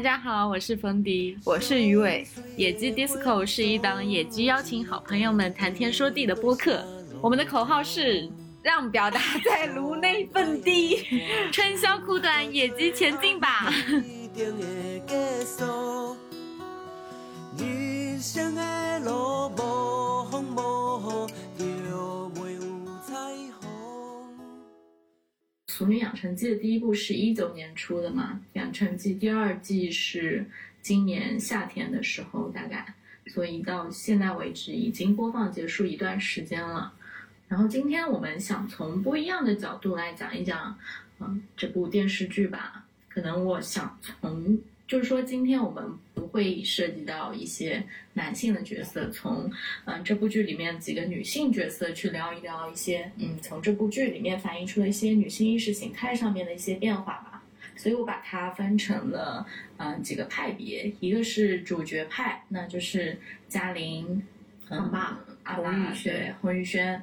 [0.00, 2.26] 大家好，我是冯迪，我是鱼尾。
[2.56, 6.82] 野鸡 DISCO 是一档野鸡邀请好朋友们谈天说地的播客。
[7.20, 8.26] 我们的口号是
[8.62, 11.04] 让表达在颅内蹦迪，
[11.52, 13.70] 春宵苦短，野鸡前进吧。
[26.20, 30.44] 《成记》的第一部是一九年出的嘛，《养成记》第二季是
[30.82, 32.92] 今年夏天的时候大概，
[33.28, 36.92] 所以到现在为止已经播放结束一段时间了。
[37.48, 40.78] 然后今天我们想从不一样的角度来讲一讲，
[41.20, 42.84] 嗯，这部电视剧吧。
[43.08, 44.60] 可能我想从。
[44.90, 47.80] 就是说，今天我们不会涉及到一些
[48.14, 49.48] 男性的角色，从
[49.84, 57.40] 嗯这部剧里面几个女性角色去聊一聊一些嗯从这部剧里面反映出的一些女性意识形态上面的一些变化吧。
[57.76, 64.20] 所以我把它分成了嗯几个派别，一个是主角派，那就是嘉玲、
[64.70, 67.00] 阿爸、洪宇轩、洪宇轩，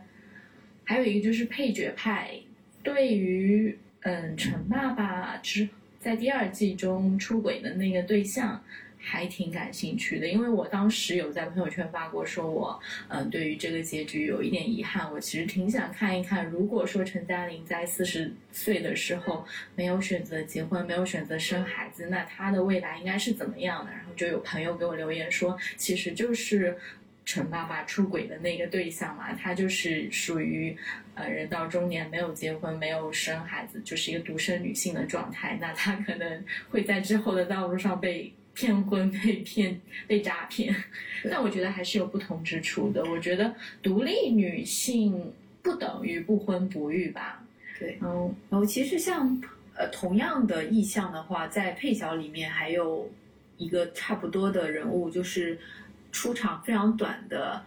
[0.83, 2.38] 还有一个就是配角派，
[2.83, 5.70] 对于嗯陈爸爸之。
[6.08, 8.63] 在第二季中出轨的那个对象，
[8.97, 23.92] 还挺感兴趣的，因为我当时有在朋友圈发过，说我嗯对于这个结局有一点遗憾，我其实挺想看一看，如果说陈嘉玲在四十岁的时候没有选择结婚，没有选择生孩子，那她的未来应该是怎么样的？
[23.92, 26.77] 然后就有朋友给我留言说，其实就是。
[27.28, 30.73] 陈爸爸出轨的那个对象嘛，他就是属于，
[31.14, 35.58] 呃，人到中年没有结婚、没有生孩子，就是一个独生女性的状态。
[35.59, 40.73] 那他可能会在之后的道路上被骗婚、被骗、被诈骗。
[41.30, 43.03] 但我觉得还是有不同之处的。
[43.11, 47.44] 我觉得独立女性不等于不婚不育吧？
[47.77, 49.38] 对，嗯，然后其实像
[49.76, 53.11] 呃同样的意象的话，在配角里面还有
[53.58, 55.59] 一个差不多的人物，就是。
[56.12, 57.64] 出场非常短的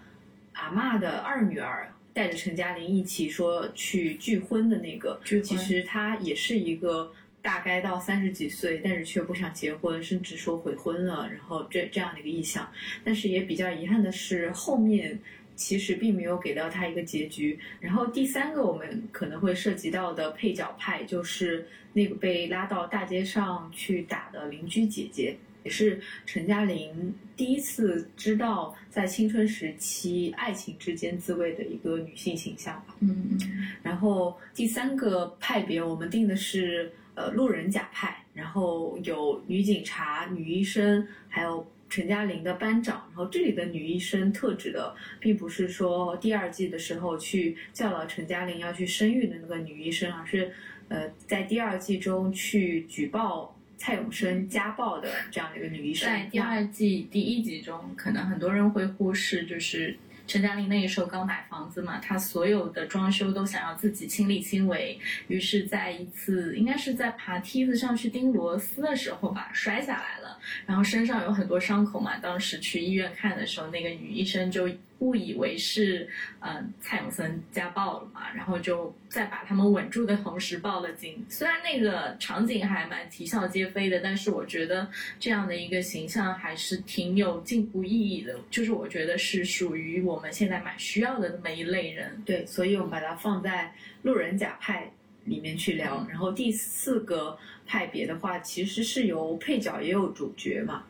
[0.52, 12.68] 阿嬷的二女儿带着陈嘉玲一起说去拒婚的那个，就其实她也是一个大概到三十几岁，但是却不想结婚，甚至说悔婚了，然后这这样的一个意向。
[13.04, 15.18] 但是也比较遗憾的是，后面
[15.54, 17.58] 其实并没有给到她一个结局。
[17.78, 25.36] 然后第三个我们可能会涉及到的配角派，就是那个被拉到大街上去打的邻居姐姐。
[25.62, 32.94] 也是陈嘉玲第一次知道在青春时期爱情之间滋味的一个女性形象吧。
[33.00, 33.38] 嗯，
[33.82, 43.06] 然后第三个派别我们定的是呃路人甲派，然后有女警察、女医生，还有陈嘉玲的班长。
[43.08, 50.52] 然后这里的女医生特指的，并不是说第二季的时候去叫了陈嘉玲要去生育的那个女医生，而是
[50.88, 53.54] 呃在第二季中去举报。
[53.80, 64.98] 蔡永生家暴的这样的一个女医生，在第二季第一集中，可能很多人会忽视，就是陈嘉玲那个时候刚买房子嘛，她所有的装修都想要自己亲力亲为，
[65.28, 74.68] 于是在一次应该是在爬梯子上去钉螺丝的时候吧，摔下来了，然后身上有很多伤口嘛，当时去医院看的时候，那个女医生就。
[75.00, 76.08] 误以为是
[76.40, 81.24] 嗯蔡永森家暴了嘛，然后就在把他们稳住的同时报了警。
[81.28, 84.86] 虽然那个场景还蛮啼笑皆非的，但是我觉得
[85.18, 88.38] 这样的一个形象还是挺有进步意义的。
[88.50, 92.22] 就是我觉得是属于我们现在蛮需要的那么一类人。
[92.26, 94.92] 对，所以我们把它放在路人甲派
[95.24, 96.06] 里面去聊。
[96.10, 100.84] 然后第四个派别的话，其实是由配角也有主角嘛，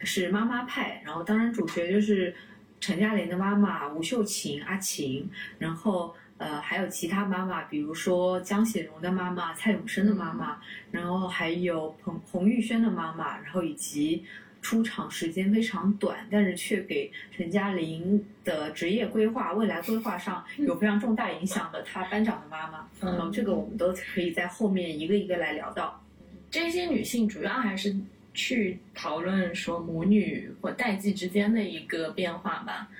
[0.00, 1.00] 是妈妈派。
[1.02, 2.34] 然后当然主角就是。
[2.84, 5.26] 陈嘉玲的妈妈吴秀琴阿琴，
[5.58, 10.58] 然后呃还有其他妈妈，比如说江显荣的妈妈蔡永生的妈妈，
[10.90, 14.22] 然后还有彭洪玉轩的妈妈，然后以及
[14.60, 22.86] 出场时间非常短，但是却给陈嘉玲的职业规划、未来规划上有非常重大影响的她班长的妈妈。
[23.00, 26.04] 嗯，这个我们都可以在后面一个一个来聊到。
[26.50, 27.96] 这些女性主要还是。
[28.34, 32.90] 去讨论说母女或代际之间的一个变化吧。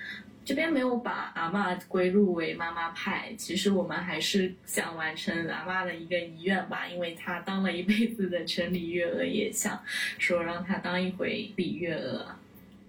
[0.43, 9.81] 这边没有把阿妈归入为妈妈派，其实我们还是想完成阿妈的一个遗愿吧，因为她当了一辈子的城里月娥，也想
[10.19, 12.27] 说让她当一回李月娥，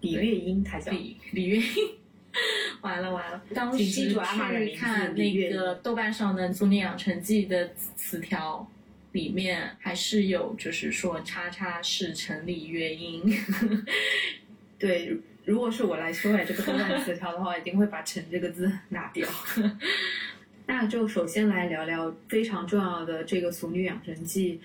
[0.03, 1.65] 李月英，她叫李李月英。
[2.83, 4.15] 完了完了，当时去
[4.77, 8.71] 看那个豆瓣上的《足女养成记》的词条。
[9.17, 13.35] 里面还是有，就是说“叉叉是城里乐音”。
[14.79, 15.17] 对，
[15.47, 19.27] 如果是我来修改这个豆瓣词条的话，一定会把“陈”这个字拿掉。
[20.69, 24.57] 那就首先来聊聊非常重要的这个《俗女养成记》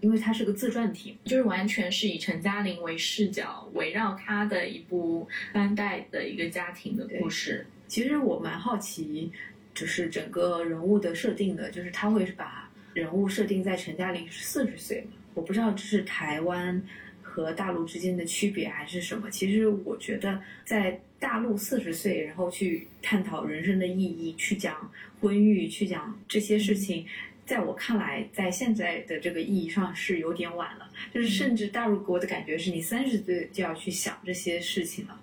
[0.00, 7.66] 因为它是个自传体，就是完全是以陈嘉玲为视角，围绕她的一部三代的一个家庭的故事。
[7.86, 9.30] 其实我蛮好奇，
[9.74, 15.12] 就是整个人物的设定的，就是他会把人物设定在陈嘉玲是四十岁嘛？
[15.34, 16.82] 我不知道这是台湾
[17.22, 19.30] 和大陆之间的区别还是什么。
[19.30, 24.90] 其实我觉得在大陆四十岁，然后去探讨人生的意义，去讲
[25.20, 27.06] 婚育，去讲这些事情。
[27.46, 30.88] 在我看来，在现在的这个意义上是有点晚了。
[31.12, 35.20] 就是甚至大陆给我的感觉是你三十岁就要去想这些事情了，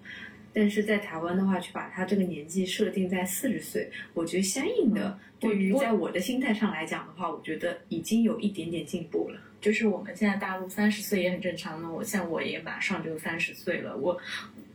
[0.59, 9.39] 但是在台湾的话，去把他这个年纪设定在四十岁，我觉得相应的对于在我的心态上来讲的话，我觉得已经有一点点进步了。
[9.61, 14.19] 就是我们现在大陆三十岁也很正常的，我像我也马上就三十岁了，我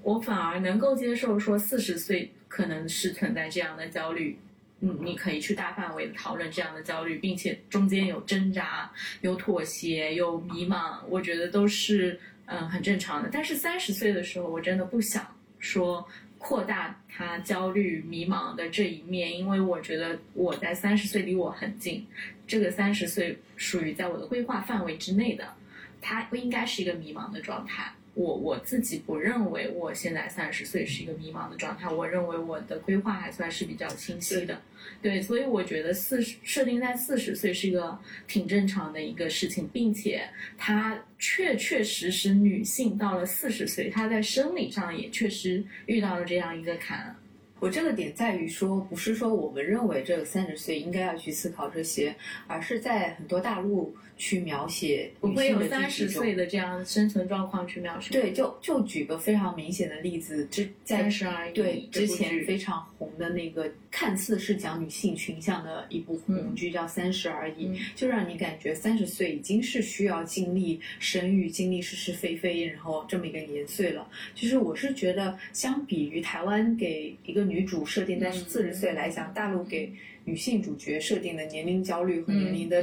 [0.04, 4.38] 我反而能够接受说四十岁可能是存在这样的焦虑。
[4.84, 8.88] 嗯，你可以去大范围的讨论这样的焦虑，并且中间有挣扎、
[9.20, 13.28] 有妥协、有迷茫，我觉得都是嗯很正常的。
[13.32, 15.24] 但是三十岁的时候，我真的不想
[15.62, 16.06] 说
[16.38, 22.06] 扩大他焦虑、迷茫的这一面，因为我觉得我在三十岁离我很近，
[22.46, 25.54] 这个三十岁属于在我的规划范围之内的，
[26.00, 27.94] 他不应该是一个迷茫的状态。
[28.14, 34.60] 我我自己不认为我现在三十岁是一个迷茫的状态，我认为我的规划还算是比较清晰的，
[35.00, 37.98] 对，所以我觉得四十设定在四十岁是一个
[38.28, 40.28] 挺正常的一个事情，并且
[40.58, 47.16] 它确确实实女性到了四十岁，她在生理上也确实遇到了这样一个坎。
[47.60, 52.14] 我这个点在于说，不是说我们认为这个三十岁应该要去思考这些，
[52.46, 53.94] 而是在很多大陆。
[54.22, 58.12] 去描写不会有三十岁的这样生存状况去描述。
[58.12, 61.10] 对，就就举个非常明显的例子，之在
[61.52, 67.66] 对之前非常红的那个看似是讲女性群像的一部红剧叫《三十而已》，
[67.96, 74.08] 就让你感觉三十岁已经是需要经历生育、经历是是非非，然后这么一个年岁了。
[74.36, 79.92] 其实我是觉得，相比于台湾给一个女主设定在四十岁来讲，大陆给。
[80.24, 82.80] 女性主角设定的年龄焦虑和年龄的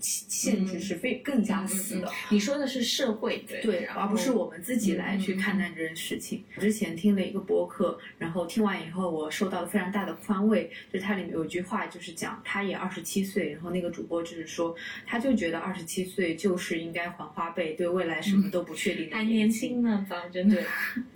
[0.00, 2.10] 限制是非更加死的。
[2.30, 6.44] 你说的是社会对对，而不是我们自己来去看待这件事情。
[6.58, 10.70] 之前听了一个播客，然后听完以后，我受到了非常大的宽慰。
[10.92, 14.76] 就是它里面有一句话，就是讲他也二十七岁，然后那个主播就是说，
[15.06, 20.62] 他就觉得二十七岁就是应该还花呗，对未来什么都不确定，还年轻呢，早真的。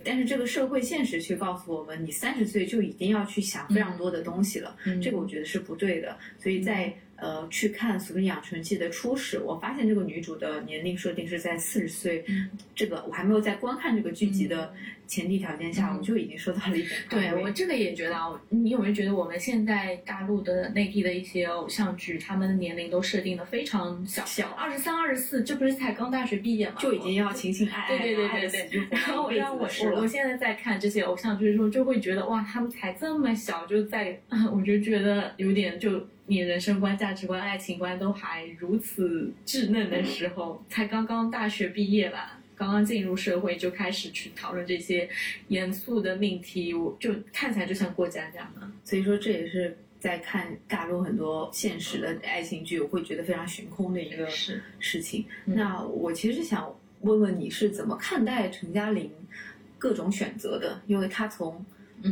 [0.03, 4.75] 但是这个社会现实却告诉我们，你三十岁就一定要去想非常多的东西了。
[5.01, 5.59] 这个我觉得是。
[5.59, 12.25] 不对的，所以在呃去看《俗女养成记》的初始，我发现这个女主的年龄设定是在四十岁，
[12.75, 14.73] 这个我还没有在观看这个剧集的。
[15.09, 16.91] 前提条件下，我就已经受到了一点。
[17.09, 26.75] 对我这个也觉得啊，你有没有觉得我们现在大陆的内地的一些偶像剧，他们的年龄都设定的非常小，小二十三、二十四，这不是才刚大学毕业吗？
[26.77, 28.87] 就已经要情情爱爱，对对对对对。
[28.91, 34.21] 然后让我我我现在在看这些偶像剧的时候，就会觉得哇，他们才这么小，就在，
[34.53, 42.39] 我就觉得有点就你人生观、价值观、爱情观都还如此稚嫩的时候，才刚刚大学毕业吧。
[42.55, 45.09] 刚刚进入社会就开始去讨论这些
[45.47, 48.71] 严肃的命题，我就看起来就像过家家嘛。
[48.83, 55.25] 所以说这也是在看大陆很多现实的爱情剧，我会觉得非常悬空的一个事情。
[55.45, 56.71] 那我其实想
[57.01, 59.09] 问问你是怎么看待陈嘉玲
[59.79, 60.79] 各种选择的？
[60.85, 61.65] 因为她从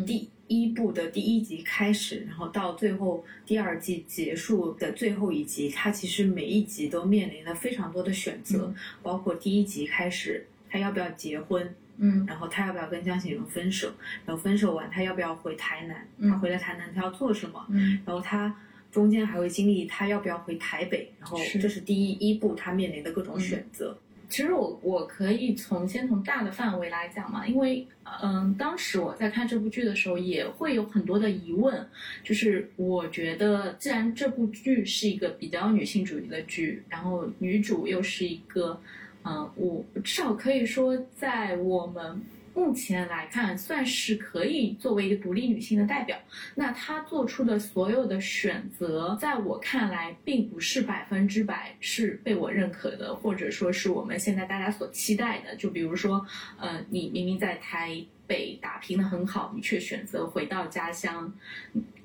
[0.07, 13.91] 第一部的第一集开始，然后到最后第二季结束的最后一集，他其实每一集都面临了非常多的选择，包括第一集开始他要不要结婚，嗯，然后他要不要跟江启荣分手，
[14.25, 18.55] 然后分手完他要不要回台南，他回了台南他要做什么，嗯，然后他
[18.91, 23.97] 中间还会经历他要不要回台北，然后这是第一一部他面临的各种选择。
[24.29, 27.87] 其实我我可以从先从大的范围来讲嘛，因为
[28.21, 31.87] 嗯，当时我在看这部剧的时候也会有很多的疑问，
[32.23, 38.79] 就是我觉得既然这部剧是一个比较女性主义的剧，然后女主又是一个，
[39.23, 42.21] 嗯，我至少可以说在我们。
[42.57, 46.17] 目前来看，算是可以作为一个独立女性的代表。
[46.55, 55.55] 那她做出的所有的选择，在我看来，并不是百分之百是被我认可的，或者说是我们现在大家所期待的。
[55.55, 56.25] 就比如说，
[56.59, 61.31] 呃，你明明在台北打拼的很好，你却选择回到家乡，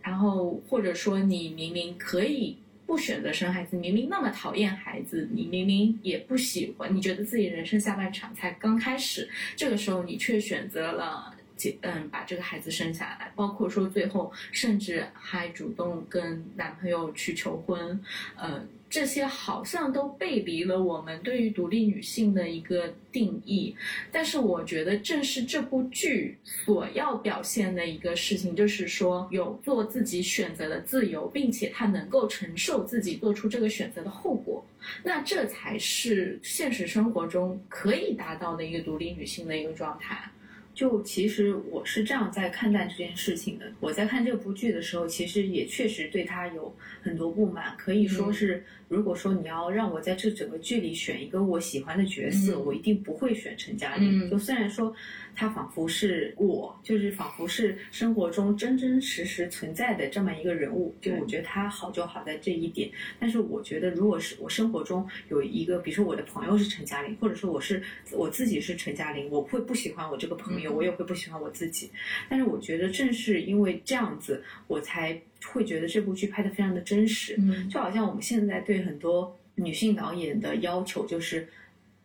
[0.03, 2.59] 然后或者说你明明可以。
[2.93, 11.35] 不选择生孩子，明明那么讨厌孩子，你明明也不喜欢，你觉得自己人生下半场才刚开始，这个时候你却选择了。
[11.83, 18.01] 嗯把这个孩子生下来，包括说最后甚至还主动跟男朋友去求婚，
[18.37, 23.75] 呃，这些好像都背离了我们对于独立女性的一个定义。
[24.11, 34.65] 但是我觉得正是这部剧所要表现的一个事情，就是说有做自己选择的自由，并且她能够承受自己做出这个选择的后果。
[35.05, 40.29] 那这才是现实生活中可以达到的一个独立女性的一个状态。
[40.75, 43.71] 就其实我是这样在看待这件事情的。
[43.79, 47.75] 我在看这部剧的时候，其实也确实对他有很多不满。
[47.77, 54.27] 可以说是，如果说你要让我在这整个剧里选一个我喜欢的角色，嗯我一定不会选陈嘉玲。
[54.27, 54.95] 嗯就虽然说
[55.35, 60.95] 她仿佛是我，就是仿佛是生活中真真实实存在的这么一个人物。
[61.01, 62.91] 就我觉得他好就好在这一点。
[63.19, 71.91] 但是我觉得，如果是我生活中有一个，比如说我的朋友是陈嘉玲，或者说我是我自己是陈嘉玲，我会不喜欢我这个朋友，嗯我也会不喜欢我自己。
[72.29, 77.37] 但是我觉得正是因为这样子，我才会觉得这部剧拍的非常的真实。
[77.39, 81.49] 嗯就好像我们现在对很多女性导演的要求就是。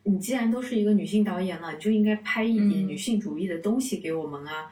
[0.07, 4.71] 你既然都是一个女性导演了，你就应该拍一点嗯女性主义的东西给我们啊。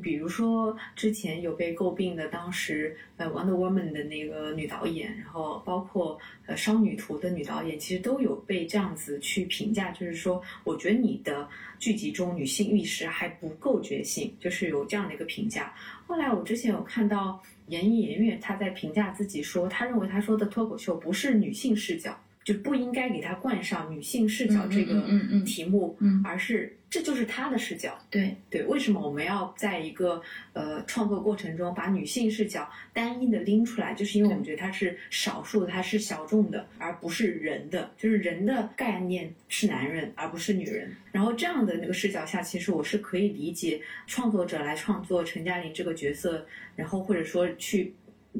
[0.00, 11.48] 比如说之前有被诟病的，当时呃《Wonder Woman》的那个女导演，然后包括呃《少女图》的女导演，其实都有被这样子去评价，就是说，我觉得你的
[11.80, 15.74] 剧集中女性意识还不够觉醒，就是有这样的一个评价。
[16.06, 27.96] 后来我之前有看到严艺颜悦她在评价自己说，她认为她说的脱口秀不是女性视角，就不应该给他冠上女性视角这个嗯嗯嗯嗯题目，嗯而是这就是他的视角。
[28.08, 30.20] 对，对，为什么我们要在一个
[30.54, 33.94] 呃创作过程中把女性视角单一的拎出来？
[33.94, 37.90] 就是因为我们觉得它是少数的，它是小众的，而不是人的。
[37.96, 40.90] 就是人的概念是男人，而不是女人。
[41.12, 46.44] 然后这样的那个视角下，其实我是可以理解创作者来创作陈嘉玲这个角色，
[46.74, 47.94] 然后或者说去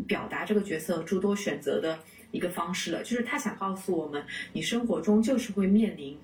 [0.06, 1.98] 表达这个角色诸多选择的
[2.30, 3.02] 一个方式了。
[3.02, 6.16] 就是他想告诉我们，你生活中就是会面临。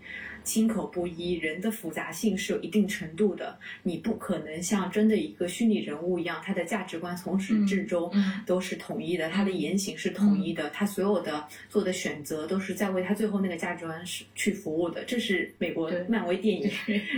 [0.44, 15.02] 心口不一，人的复杂性是有一定程度的，你不可能像真的一个虚拟人物一样，他的价值观从始至终嗯都是统一的，他的言行是统一的，他所有的做的选择都是在为他最后那个价值观是去服务的。
[15.02, 16.70] 这是美国漫威电影，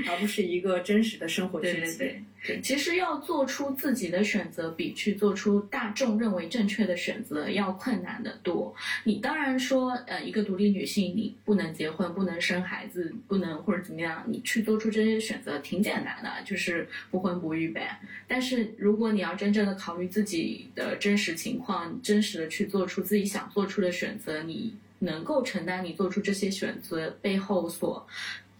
[0.08, 1.80] 而不是一个真实的生活剧情。
[1.80, 2.22] 对对对，
[2.62, 8.74] 其实要做出自己的选择，比去做出大众认为正确的选择要困难得多。
[9.04, 18.00] 你当然说，呃，一个独立女性，你不能结婚，不能生孩子，不能或者怎么样，你去做出这些选择挺简单的，就是不婚不育呗。
[18.26, 28.06] 但是如果你要真正的考虑自己的真实情况，真实的去做出自己想做出的选择，你能够承担你做出这些选择背后所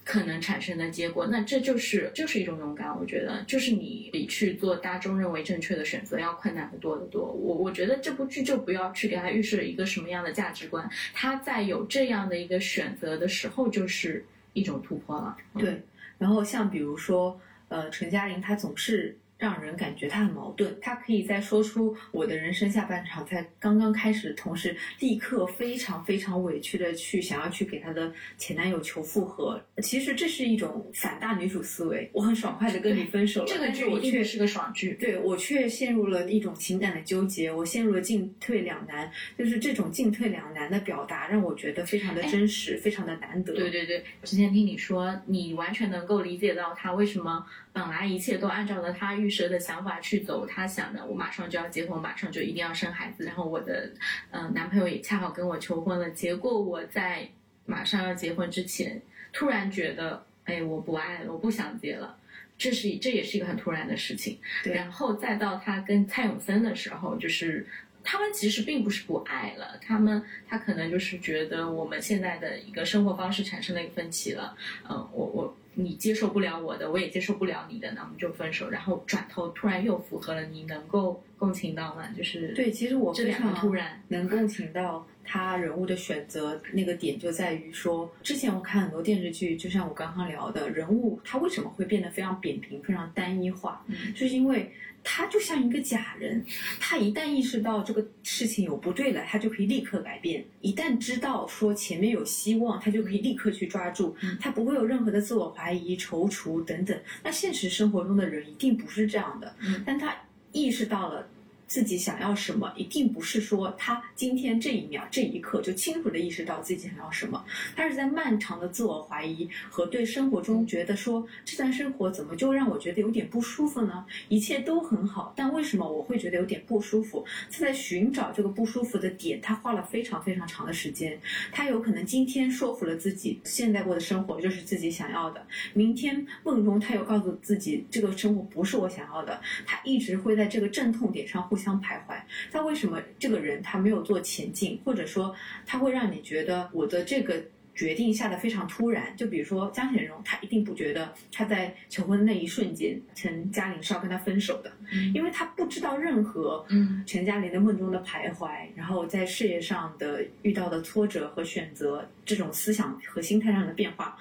[0.08, 2.98] 可能产生的结果，那这就是就是一种勇敢。
[2.98, 7.30] 我觉得，就是你比去做大众认为正确的选择要困难的多得多。
[7.30, 14.24] 我我觉得这部剧就不要去给他预设一个什么样的价值观，他在有这样的一个选择的时候，就是
[14.54, 15.36] 一种突破了。
[15.58, 15.78] 对，
[16.16, 17.38] 然后像比如说，
[17.68, 29.62] 呃，陈嘉玲她总是让人感觉他很矛盾，他可以在说出我的人生下半场才刚刚开始的同时，立刻非常非常委屈的去想要去给她的前男友求复合。
[29.80, 34.95] 其实这是一种反大女主思维，我很爽快的跟你分手了，这个剧我却剧一定是个爽剧。
[34.95, 43.54] 对我却陷入了一种情感的纠结，我陷入了进退两难，就是这种进退两难的表达让我觉得非常的真实，非常的难得。
[43.54, 53.90] 对对对，之前听你说，你完全能够理解到他为什么本来一切都按照了他预设的想法去走，他想的我马上就要结婚，马上就一定要生孩子，然后我的
[54.30, 57.28] 呃男朋友也恰好跟我求婚了，结果我在
[57.66, 59.00] 马上要结婚之前，
[59.32, 62.16] 突然觉得，哎，我不爱了，我不想结了。
[62.56, 64.75] 这是这也是一个很突然的事情，对。
[64.75, 67.64] 然后再到他跟蔡永森的时候，就是
[68.02, 74.56] 他们其实并不是不爱了，他们他可能就是觉得我们现在的一个生活方式产生了一个分歧了，
[74.90, 78.68] 嗯，我我你接受不了我的，我也接受不了你的，那我们就分手。
[78.68, 82.09] 然后转头突然又符合了，你能够共情到吗？
[82.16, 94.71] 就是对，其实我非常突然，能共情到他人物的选择，那个点就在于说，之前我看很多电视剧，就像我刚刚聊的，人物他为什么会变得非常扁平、非常单一化，嗯就是因为
[95.04, 96.45] 他就像一个假人，
[96.80, 106.99] 他一旦意识到这个事情有不对了，他就可以立刻改变；一旦知道说前面有希望，他就可以立刻去抓住，嗯他不会有任何的自我怀疑、踌躇等等。
[107.23, 110.14] 那现实生活中的人一定不是这样的，嗯但他
[110.58, 111.24] 意识到了。
[111.68, 117.44] 自己想要什么，一定不是说他今天这一秒这一刻就清楚的意识到自己想要什么，
[117.76, 124.06] 他是在漫长的自我怀疑和对生活中觉得说这段生活怎么就让我觉得有点不舒服呢？
[124.30, 127.22] 一切都很好，但为什么我会觉得有点不舒服？
[127.52, 131.20] 他在寻找这个不舒服的点，他花了非常非常长的时间。
[131.52, 141.46] 他有可能今天说服了自己，现在过的生活就是自己想要的，明天梦中他又告诉自己这个生活不是我想要的，他一直会在这个阵痛点上。
[141.58, 142.16] 相徘徊，
[142.50, 145.34] 他为什么这个人他没有做前进，或者说
[145.66, 147.42] 他会让你觉得我的这个
[147.74, 149.14] 决定下的非常突然？
[149.16, 154.72] 就比如说江显荣，他一定不觉得他在求婚的那一瞬间陈嘉玲是要跟他分手的，
[155.14, 164.16] 因为他不知道任何嗯陈嘉玲的梦中的徘徊，然后在事业上的遇到的挫折和选择这种思想和心态上的变化，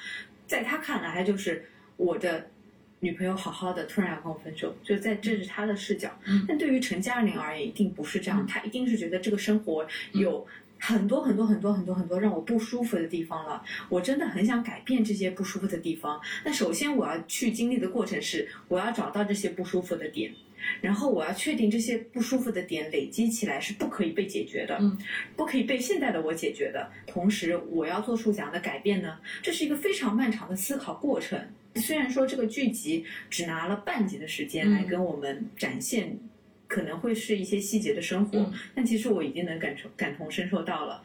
[0.46, 1.66] 在他看来就是
[1.96, 2.50] 我的。
[3.00, 6.18] 女朋友好好的，突然要跟我分手，就在这是他的视角。
[6.48, 8.46] 但对于陈嘉玲而言，一定不是这样。
[8.48, 10.46] 他一定是觉得这个生活有
[10.80, 13.64] 很多很多很多很多很多让我不舒服的地方了。
[13.90, 16.20] 我真的很想改变这些不舒服的地方。
[16.44, 20.34] 那首先我要去经历的过程是，我要找到这些不舒服的点，
[20.82, 24.98] 然后我要确定这些不舒服的点累积起来是不可以被解决的，嗯
[25.36, 26.92] 不可以被现在的我解决的。
[27.06, 29.20] 同时，我要做出怎样的改变呢？
[29.42, 31.40] 这是一个非常漫长的思考过程。
[31.76, 36.18] 虽然说这个剧集只拿了半集的时间来跟我们展现，
[36.68, 41.02] 可能会是一些细节的生活，但其实我已经能感受、感同身受到了。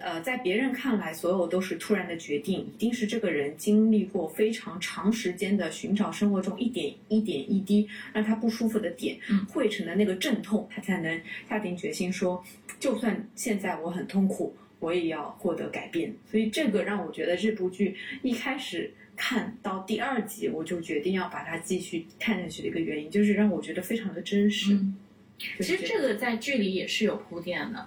[0.00, 9.16] 呃，在别人看来，所有都是突然的决定，一定是这个人经历过非常长时间的寻找生活中一点一点一滴让他不舒服的点，
[9.48, 12.44] 汇成的那个阵痛，他才能下定决心说，
[12.78, 16.14] 就算现在我很痛苦，我也要获得改变。
[16.30, 18.92] 所以这个让我觉得这部剧一开始。
[19.18, 24.78] 看到第二集，我就决定要把它继续看下去的一个原因，就是让我觉得非常的真实。
[25.38, 27.86] 其实这个在剧里也是有铺垫的。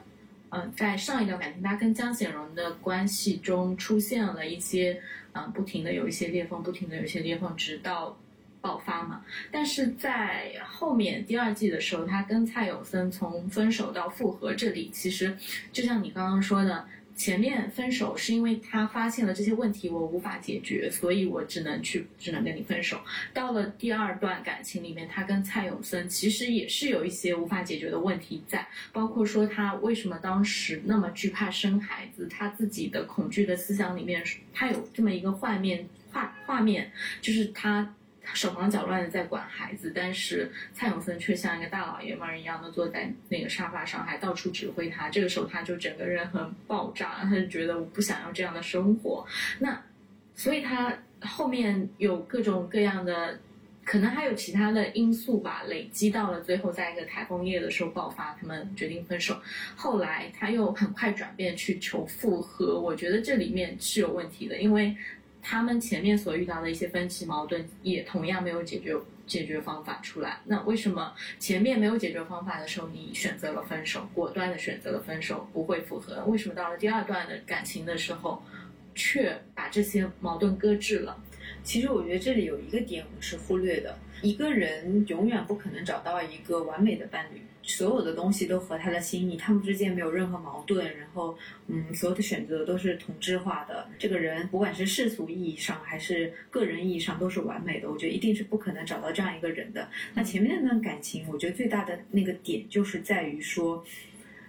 [0.49, 5.01] 嗯，在上一段感情，他跟江显荣的关系中出现了一些，
[5.33, 8.17] 嗯，不停的有一些裂缝，不停的有一些裂缝，直到
[8.59, 9.23] 爆发嘛。
[9.51, 15.38] 但是在后面第二季的时候，他跟蔡有森从分手到复合，这里其实
[15.71, 16.88] 就像你刚刚说的。
[17.19, 22.97] 前面分手是因为他发现了这些问题我无法解决，所以我只能去只能跟你分手。
[23.34, 36.89] 到了第二段感情里面，他跟蔡永森其实也是有一些无法解决的问题在，包括说他为什么当时那么惧怕生孩子，他自己的恐惧的思想里面，他有这么一个画面画画面，
[37.21, 37.93] 就是他。
[38.33, 45.09] 手忙脚乱的在管孩子，但是蔡永森却像一个大老爷们儿一样的坐在那个沙发上，还到处指挥他。
[45.09, 49.25] 这个时候他就整个人很爆炸，他就觉得我不想要这样的生活。
[49.59, 49.81] 那
[50.35, 53.39] 所以他后面有各种各样的，
[53.83, 59.37] 可能还有其他的因素吧，累积到了最后，在一个台风夜的时候爆发，他们决定分手。
[59.75, 64.95] 后来他又很快转变去求复合，我觉得这里面是有问题的，因为。
[65.41, 70.41] 他们前面所遇到的一些分歧矛盾，也同样没有解决解决方法出来。
[70.45, 76.23] 那为什么前面没有解决方法的时候，你选择了分手，果断的选择了分手，不会复合？
[76.25, 78.43] 为什么到了第二段的感情的时候，
[78.95, 81.17] 却把这些矛盾搁置了？
[81.63, 87.41] 其实我觉得这里有一个点我们是忽略的：一个人永远不可能找到一个完美的伴侣。
[87.62, 93.88] 所有的东西都合他的心意，他们之间没有任何矛盾，然后，嗯，所有的选择都是同质化的。
[93.99, 99.88] 这个人不管是世俗意义上还是个人意义上都是完美的，我觉得一定是不可能找到这样一个人的。
[100.15, 103.86] 那前面那段感情，我觉得最大的那个点就是在于说，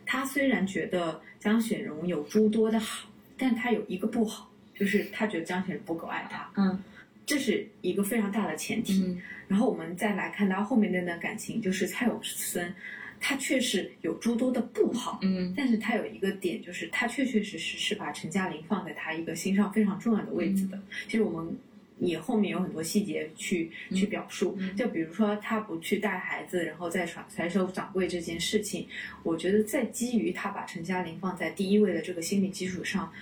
[0.07, 6.51] 他虽然觉得江雪荣有诸多的好，但他有一个不好，就是他觉得江雪荣不够爱他。
[6.57, 6.83] 嗯。
[7.27, 9.17] 这是一个非常大的前提，
[9.51, 12.73] 然后我们再来看到后面那段感情，就是蔡永森，
[13.19, 20.81] 他确实有诸多的不好，嗯，但是他有一个点，就是他确确实实是把陈嘉玲放在他一个心上非常重要的位置的。
[21.09, 21.53] 其实我们
[21.99, 28.87] 也后面有很多细节去去表述，就比如说他不去带孩子，然后再甩甩手掌柜这件事情，
[29.25, 33.13] 我觉得在基于他把陈嘉玲放在第一位的这个心理基础上。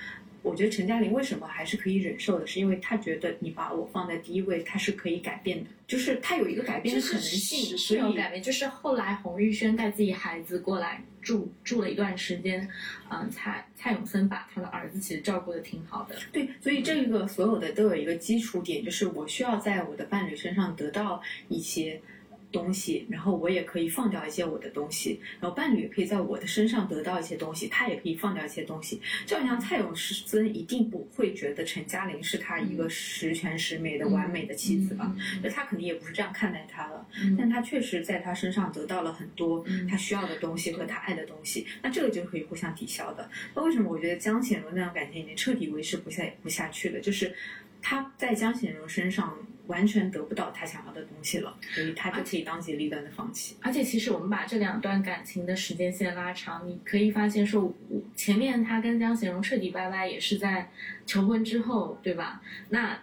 [0.42, 8.42] 我觉得陈嘉玲为什么还是可以忍受的，是因为她觉得你把我放在第一位，她是可以改变的，就是她有一个改变的可能性，是有改变。
[8.42, 12.68] 就是后来洪玉轩带自己孩子过来住住了一段时间，
[13.10, 16.16] 嗯，蔡蔡永森把他的儿子其实照顾的挺好的。
[16.32, 22.00] 对，所以这个所有的都有一个基础点，就是我需要在我的伴侣身上得到一些。
[22.50, 29.00] 东西，然后我也可以放掉一些我的东西，然后伴侣也可以在我的身上得到一些东西，他也可以放掉一些东西。
[29.26, 35.14] 就好像蔡永森一定不会觉得陈嘉玲是他一个十全十美的完美的妻子吧？
[35.42, 37.06] 那他肯定也不是这样看待她的，
[37.36, 43.28] 但他确实在他身上得到了很多他需要的东西和他爱的东西，那这个就可以互相抵消的。
[43.54, 47.34] 那为什么我觉得江显荣那段感情已经彻底维持不下不下去了，就是
[47.82, 49.36] 他在江显荣身上。
[49.68, 53.56] 完全得不到他想要的东西了，所以他就可以当机立断的放弃。
[53.62, 57.72] 而且，其实我们把这两段感情的时间线拉长，你可以发现，说
[58.14, 60.68] 前面他跟江贤荣彻底拜拜，也是在
[61.06, 62.42] 求婚之后，对吧？
[62.70, 62.98] 那。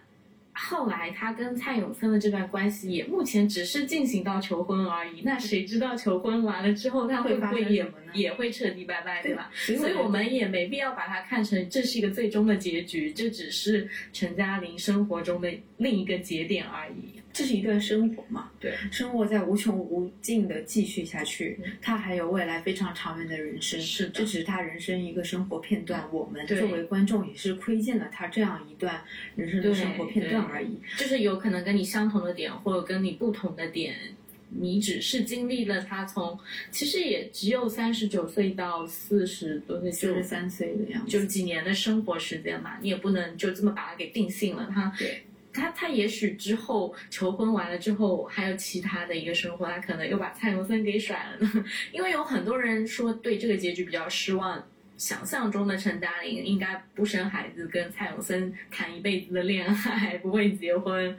[0.56, 9.52] 后来他跟蔡永森的这段关系也目前只是进行到求婚而已，那谁知道求婚完了之后他会不会也也会彻底拜拜，对吧？
[9.54, 17.20] 所以我们也没必要把它看成这是一个最终的结局，这只是陈嘉玲生活中的另一个节点而已。
[17.36, 18.50] 这是一段生活嘛？
[18.62, 23.78] 对，生活在无穷无尽的继续下去，他还有未来非常长远的人生。
[23.82, 26.08] 是的，这只是他人生一个生活片段。
[26.14, 29.04] 我们作为观众也是窥见了他这样一段
[29.36, 30.80] 人生的生活片段而已。
[30.98, 33.94] 就是有可能跟你相同的点，或者跟你不同的点，
[34.48, 36.40] 你只是经历了他从
[36.72, 44.72] 其实也只有三十九岁到四十多岁，四十三岁的样子，就几年的生活时间嘛，你也不能就这么把它给定性了。
[44.74, 45.25] 他对。
[45.56, 51.66] 他他也许之后求婚完了之后还有其他的一个生活，他可能又把蔡永森给甩了呢。
[51.94, 54.62] 因为有很多人说对这个结局比较失望，
[54.98, 61.18] 想象中的陈嘉玲应该不生孩子，跟蔡永森谈一辈子的恋爱， 不会结婚。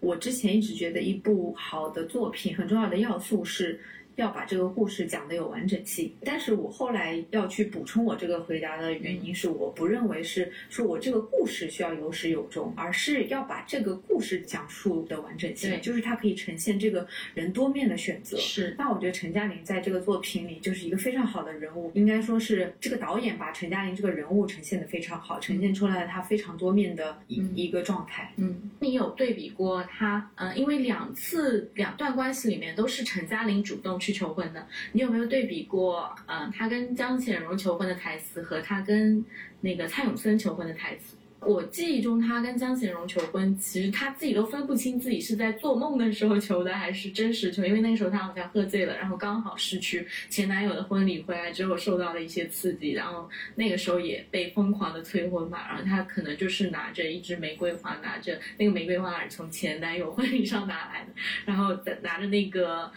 [0.00, 3.80] 我之前一直觉得一部好的作品很重要的要素是。
[4.18, 18.36] 要把这个故事讲得有完整性，但是我后来要去补充我这个回答的原因是，我不认为是说我这个故事需要有始有终，而是要把这个故事讲述的完整性，就是它可以呈现这个人多面的选择。
[18.38, 28.32] 是，那我觉得陈嘉玲在这个作品里就是一个非常好的人物，应该说是这个导演把陈嘉玲这个人物呈现的非常好，呈现出来了她非常多面的一一个状态。
[28.36, 30.28] 嗯，你有对比过她？
[30.34, 34.07] 嗯，因为两次两段关系里面都是陈嘉玲主动去。
[34.08, 36.10] 去求婚的，你有没有对比过？
[36.26, 39.22] 嗯，他跟江显荣求婚的台词和他跟
[39.60, 41.14] 那个蔡永森求婚的台词？
[41.40, 47.64] 我记忆中，他跟江贤荣求婚，其实他自己都分不清自己是在做梦的时候求的，还是真实求。
[47.64, 55.68] 因为那个时候他好像喝醉了，然后刚好失去前男友的婚礼回来之后，受到了一些刺激，然后那个时候也被疯狂的催婚嘛。
[55.68, 61.12] 然后他可能就是拿着一支玫瑰花，拿着那个玫瑰花是从前男友婚礼上拿来的，
[61.44, 62.90] 然后拿着那个。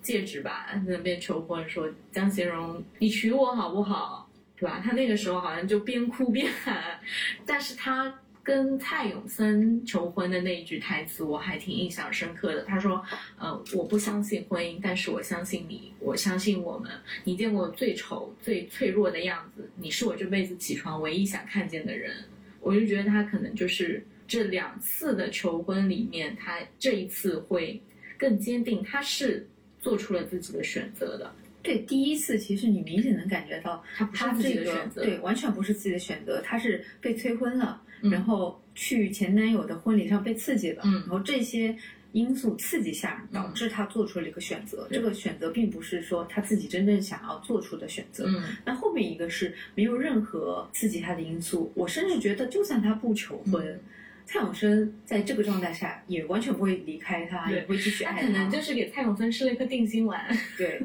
[0.00, 4.28] 戒指吧，那边求婚，说江贤荣，你娶我好不好？
[4.56, 4.82] 对吧？
[4.84, 6.98] 他那个时候好像就边哭边喊。
[7.46, 8.12] 但是他
[8.42, 12.62] 跟蔡永森求婚的那一句台词，我还挺印象深刻的。
[12.64, 13.00] 他说
[13.38, 16.90] ：“呃，我不相信婚姻，但是我相信你，我相信我们。
[17.22, 22.16] 你见过最丑、最脆弱的样子，你是我这辈子起床唯一想看见的人。”
[22.60, 27.80] 我就觉得他可能就是这两次的求婚里面，他这一次会
[28.18, 29.46] 更坚定，他是。
[29.88, 41.76] 做出了自己的选择的，对，第一次其实你明显能感觉到他不是自己的选择，对，完全不是自己的选择，他是被催婚了，然后去前男友的婚礼上被刺激了，然后这些
[42.12, 48.24] 因素刺激下导致他做出了一个选择，这个选择并不是说他自己真正想要做出的选择。
[48.26, 53.80] 嗯，那后面一个是没有任何刺激他的因素，我甚至觉得就算他不求婚。
[54.28, 58.20] 蔡永森在这个状态下也完全不会离开他，也不会继续爱他。
[58.20, 60.22] 可能就是给蔡永森吃了一颗定心丸。
[60.58, 60.82] 对，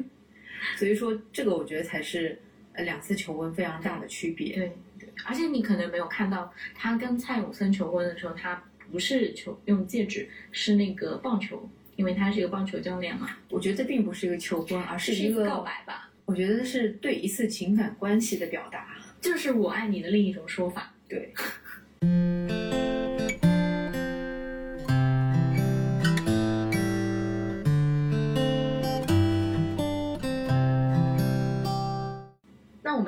[0.78, 2.40] 所以说这个我觉得才是
[2.72, 4.54] 呃两次求婚非常大的区别。
[4.54, 13.36] 对对，而且你可能没有看到他跟蔡永森求婚的时候，他不是求用戒指，是那个棒球，因为他是一个棒球教练嘛。
[13.50, 16.10] 我觉得这并不是一个求婚，而是一个告白吧。
[16.24, 20.94] 我觉得是对一次情感关系的表达，就是我爱你的另一种说法。
[21.06, 21.30] 对。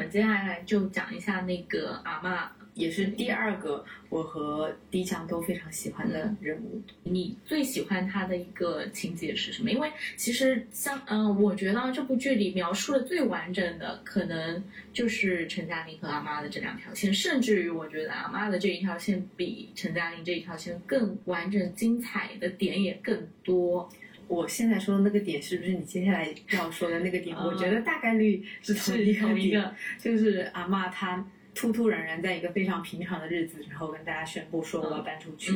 [0.08, 6.80] 接下来就讲一下那个阿妈，也是第二个我和迪强都非常喜欢的人物。
[7.04, 9.70] 你最喜欢他的一个情节是什么？
[9.70, 23.88] 因为其实像嗯，我觉得这部剧里描述的最完整的，可能就是陈嘉玲和阿妈的这两条线，甚至于我觉得阿妈的这一条线比陈嘉玲这一条线更完整、精彩的点也更多。
[24.28, 27.36] 我现在说的那个点是不是你接下来要说的那个点？
[27.36, 35.52] 我觉得大概率是同一个点，就是阿妈她突突然然在一个非常平常的日子，然后跟大家宣布说我要搬出去，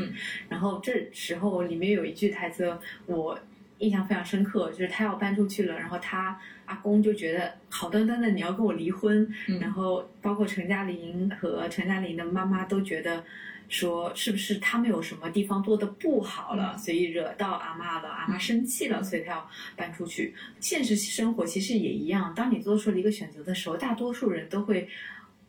[0.48, 3.38] 然后这时候里面有一句台词，我
[3.78, 13.24] 印象非常深刻，就是她要搬出去了，然后她阿公就觉得好端端的你要跟我离婚，嗯然后包括陈嘉玲和陈嘉玲的妈妈都觉得。
[13.70, 20.34] 说是不是他们有什么地方做的不好了，所以惹到阿妈了，阿妈生气了，所以他要搬出去。
[20.58, 24.88] 现实生活其实也一样，当你做出了一个选择的时候，大多数人都会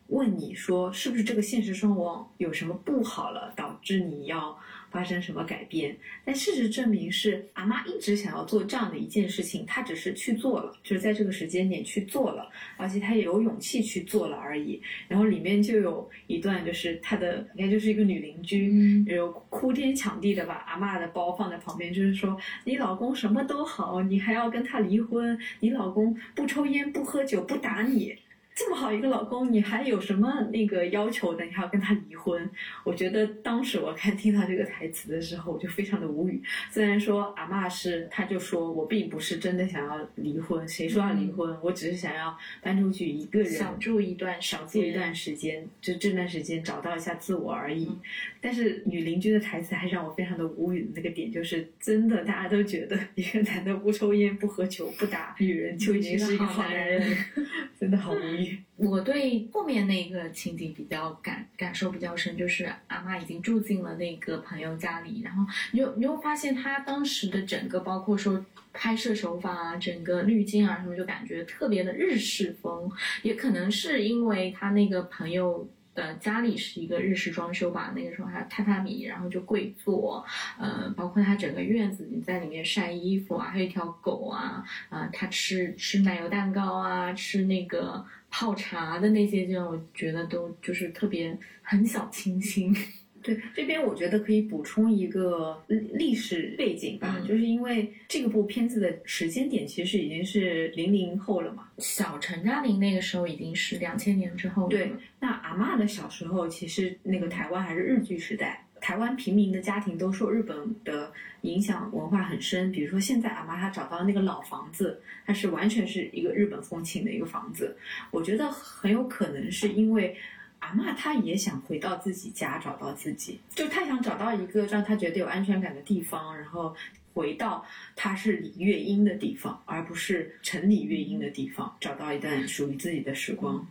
[0.07, 4.57] 问你说，是不是这个现实生活有什么不好了，导致你要
[4.91, 5.95] 发生什么改变？
[6.25, 14.81] 但事实证明是阿妈一直想要做这样的一件事情，她只是去做了，就是在这个时间点去做了，而且她也有勇气去做了而已。
[15.07, 25.39] 然后里面就有一段，就是她的应该就是一个女邻居，嗯有哭天抢地的把阿嬷的包放在旁边，就是说你老公什么都好，你还要跟他离婚？
[25.59, 28.15] 你老公不抽烟不喝酒不打你，
[28.63, 31.43] 这么好一个老公，你还有什么那个要求的？
[31.43, 32.47] 你还要跟他离婚？
[32.83, 36.39] 我觉得当时我看听到这个台词的时候，我就非常的无语。
[36.69, 41.57] 虽然说阿嬷是，她就说我并不是真的想要离婚，谁说要离婚？
[41.63, 47.85] 我只是想要搬出去一个人，少住一段少住一段时间，就这段时间找到一下自我而已。
[47.85, 47.99] 嗯
[48.43, 57.17] 但是女邻居的台词还让我非常的无语的那个点，就是真的大家都觉得一个男的不抽烟、不喝酒、不打女人就已经是一个好男人，
[57.79, 58.50] 真的好无语。
[58.75, 72.91] 我对后面那个情景比较感感受比较深，就是阿妈已经住进了那个朋友家里，然后你就你会发现她当时的整个，包括说拍摄手法啊，整个滤镜啊什么，就感觉特别的日式风，
[73.23, 75.67] 也可能是因为他那个朋友。
[75.93, 80.25] 的家里是一个日式装修吧，那个时候还有榻榻米，然后就跪坐，
[80.57, 92.75] 呃，包括他整个院子，你在里面晒衣服啊，还有一条狗啊，啊、他吃吃奶油蛋糕啊，吃那个泡茶的那些，这种我觉得都就是特别很小清新。
[93.23, 101.67] 对，这边我觉得可以补充一个历历史背景吧，嗯就是因为这个部片子的时间点其实已经是零零后了嘛。
[101.77, 112.69] 小陈嘉玲那个时候已经是两千年之后了，对，那阿嬷的小时候，其实那个台湾还是日剧时代，台湾平民的家庭都受日本的影响，文化很深。
[112.71, 117.77] 比如说现在阿妈她找到那个老房子，它是完全是一个日本风情的一个房子，
[118.09, 120.17] 我觉得很有可能是因为。
[120.63, 126.75] 阿嬷她也想回到自己家，找到自己，就她想找到一个让她觉得有安全感的地方，然后
[127.15, 127.65] 回到
[127.95, 133.67] 她是李月英的地方，而不是陈李月英的地方，找到一段属于自己的时光。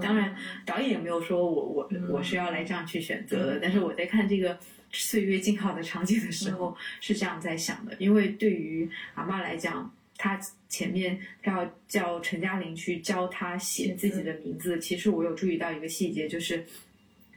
[0.00, 0.34] 当然，
[0.66, 2.08] 导演也没有说我我嗯。
[2.10, 4.58] 我是要来这样去选择的，但是我在看这个
[4.90, 6.58] 岁月静好的场景的时嗯。
[6.58, 16.64] 候是这样在想的，因为对于阿嬷来讲，她前面她要叫陈嘉玲去教她写自己的名字，其实我有注意到一个细节，就是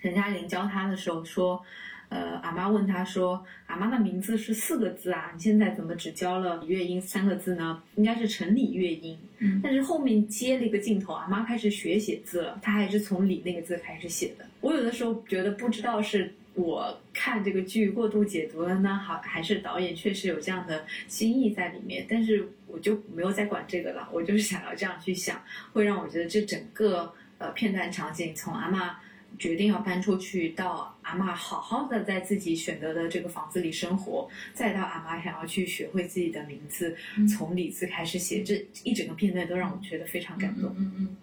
[0.01, 1.63] 陈嘉玲教她的时候说。
[2.09, 7.81] 呃，阿妈问他说：“阿妈的名字是四个字啊，你现在怎么只教了李月英三个字呢？
[7.95, 14.45] 应该是陈李月英。”嗯但是后面接了一个镜头，阿妈开始学写字了，她还是从李那个字开始写的。
[14.61, 25.41] 我有的时候觉得不知道是我看这个剧过度解读了呢，好还是导演确实有这样的心意在里面，但是我就没有再管这个了，我就是想要这样去想，
[25.73, 28.97] 会让我觉得这整个呃片段场景从阿妈。
[29.37, 40.73] 决定要搬出去，到阿妈好好的在自己选择的这个房子里生活，再到阿妈想要去学会自己的名字，嗯从李字开始写，这一整个片段都让我觉得非常感动。
[40.77, 41.17] 嗯嗯嗯，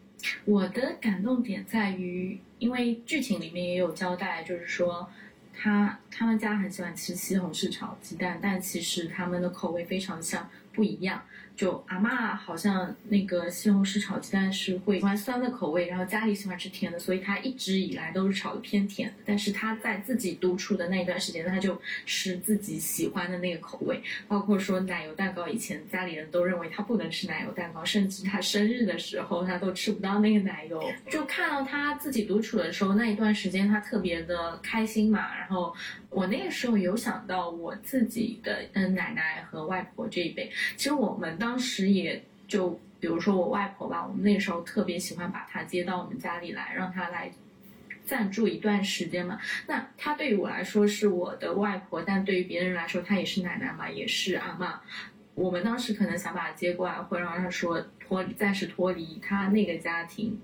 [0.45, 5.09] 我的感动点在于，因为剧情里面也有交代，就是说
[5.55, 11.23] 他他们家很喜欢吃西红柿炒鸡蛋，但其实他们的口味非常像，不一样。
[11.57, 19.15] 就阿嬷好像那个西红柿炒鸡蛋是会喜欢酸的口味，然后家里喜欢吃甜的，所以她一直以来都是炒的偏甜。
[19.25, 30.83] 但是她在自己独处的那一段时间，她就吃自己喜欢的那个口味，包括说奶油蛋糕，以前家里人都认为她不能吃奶油蛋糕，甚至她生日的时候她都吃不到那个奶油。
[31.11, 35.37] 就看到她自己独处的时候那一段时间，她特别的开心嘛。
[35.39, 35.75] 然后
[36.09, 47.33] 我那个时候有想到我自己的嗯奶奶和外婆这一辈，其实我们当时也就比如说我外婆吧，我们那时候特别喜欢把她接到我们家里来，让她来
[48.07, 49.41] 暂住一段时间嘛。
[49.67, 54.75] 那她对于我来说是我的外婆，但对于别人来说，她也是奶奶嘛，也是阿嬷。
[55.35, 60.39] 我们当时可能想把她接过来，会让她说脱，暂时脱离她那个家庭。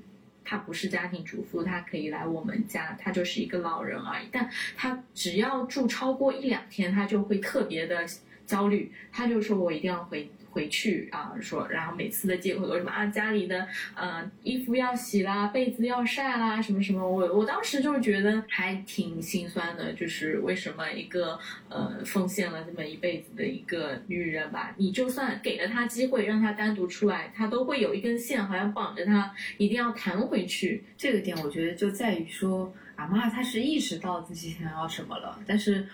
[0.45, 4.27] 她不是家庭主妇，她可以来我们家，她就是一个老人而已。
[4.33, 8.05] 但她只要住超过一两天，她就会特别的
[8.47, 10.29] 焦虑，她就说我一定要回。
[10.59, 17.09] 回去啊，说，然后每次的借口都是什么啊，家里的呃衣服要洗啦，被子要晒啦，什么什么。
[17.09, 30.83] 我我当时就觉得还挺心酸的，就是为什么一个呃奉献了这么一辈子的一个女人吧，你就算给了她机会让她单独出来，她都会有一根线好像绑着她，一定要弹回去。
[30.97, 35.87] 这个点我觉得就在于说，阿妈她是意识到自己想要什么了，但是。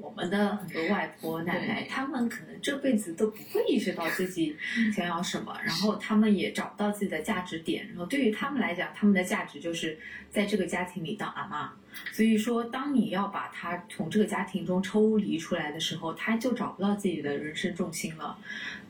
[0.00, 4.54] 我们的很多外婆奶奶，他们可能这辈子都不会意识到自己
[4.94, 7.86] 想要什么，然后他们也找不到自己的价值点。
[7.88, 9.98] 然后对于他们来讲，他们的价值就是
[10.30, 11.72] 在这个家庭里当阿妈。
[12.12, 18.38] 所以说，当你要把他从这个家庭中抽离出来的时候，他就找不到自己的人生重心了，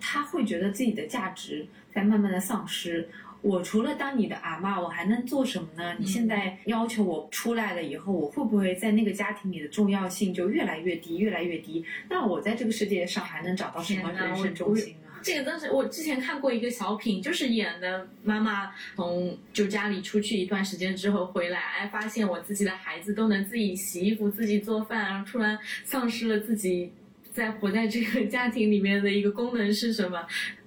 [0.00, 1.64] 他会觉得自己的价值
[1.94, 3.08] 在慢慢的丧失。
[3.42, 5.94] 我除了当你的阿妈，我还能做什么呢？
[5.99, 11.85] 你现在要求我出来了以后，我会不会在那个家庭里的重要性就越来越低，越来越低？
[12.09, 15.09] 那我在这个世界上还能找到什么人生重心呢？
[15.22, 26.92] 这个当时我之前看过一个小品，就是演的妈妈从就家里出去一段时间之后回来，哎，发现我自己的孩子都能自己洗衣服、自己做饭，然后突然丧失了自己
[27.33, 30.25] 在活在这个家庭里面的一个功能是什么？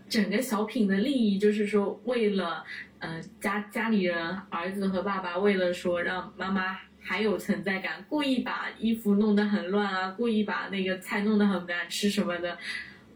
[0.10, 2.64] 整个小品的利益就是说，为了，
[2.98, 4.18] 呃，家家里人
[4.50, 12.58] 儿子和爸爸为了说让妈妈还有存在感，故意把衣服弄得很乱啊，故意把那个菜弄得很难吃什么的。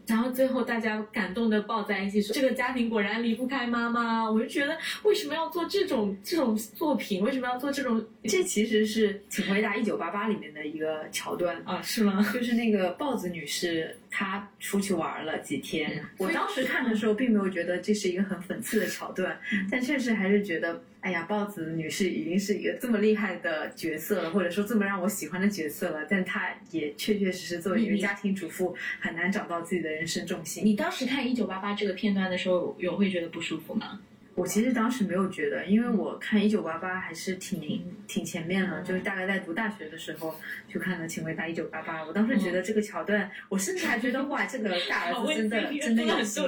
[0.06, 7.22] 然后最后大家感动的抱在一起说：“这个家庭果然离不开妈妈。”我就觉得为什么要做这种这种作品？
[7.22, 8.04] 为什么要做这种？
[8.24, 11.80] 这其实是《请回答一九八八》里面的一个桥段啊？
[11.80, 12.22] 是吗？
[12.34, 16.00] 就是那个豹子女士，她出去玩了几天。
[16.18, 19.36] 我当时看的时候并没有觉得这是一个很讽刺的桥段，
[19.68, 20.84] 但确实还是觉得。
[21.00, 30.64] 哎呀，豹子女士已经是一个这么厉害的角色了，或者说这么让我喜欢的角色了，但她也确确实实作为一个家庭主妇，很难找到自己的人生重心。
[30.64, 34.00] 你当时看《一九八八》这个片段的时候，有会觉得不舒服吗？
[34.34, 40.34] 我其实当时没有觉得，因为我看《一九八八》还是挺挺前面的，就是大概在读大学的时候
[40.68, 42.02] 就看了《请回答一九八八》。
[42.06, 46.44] 我当时觉得这个桥段，我甚至还觉得哇，这个大儿子真的真的有心。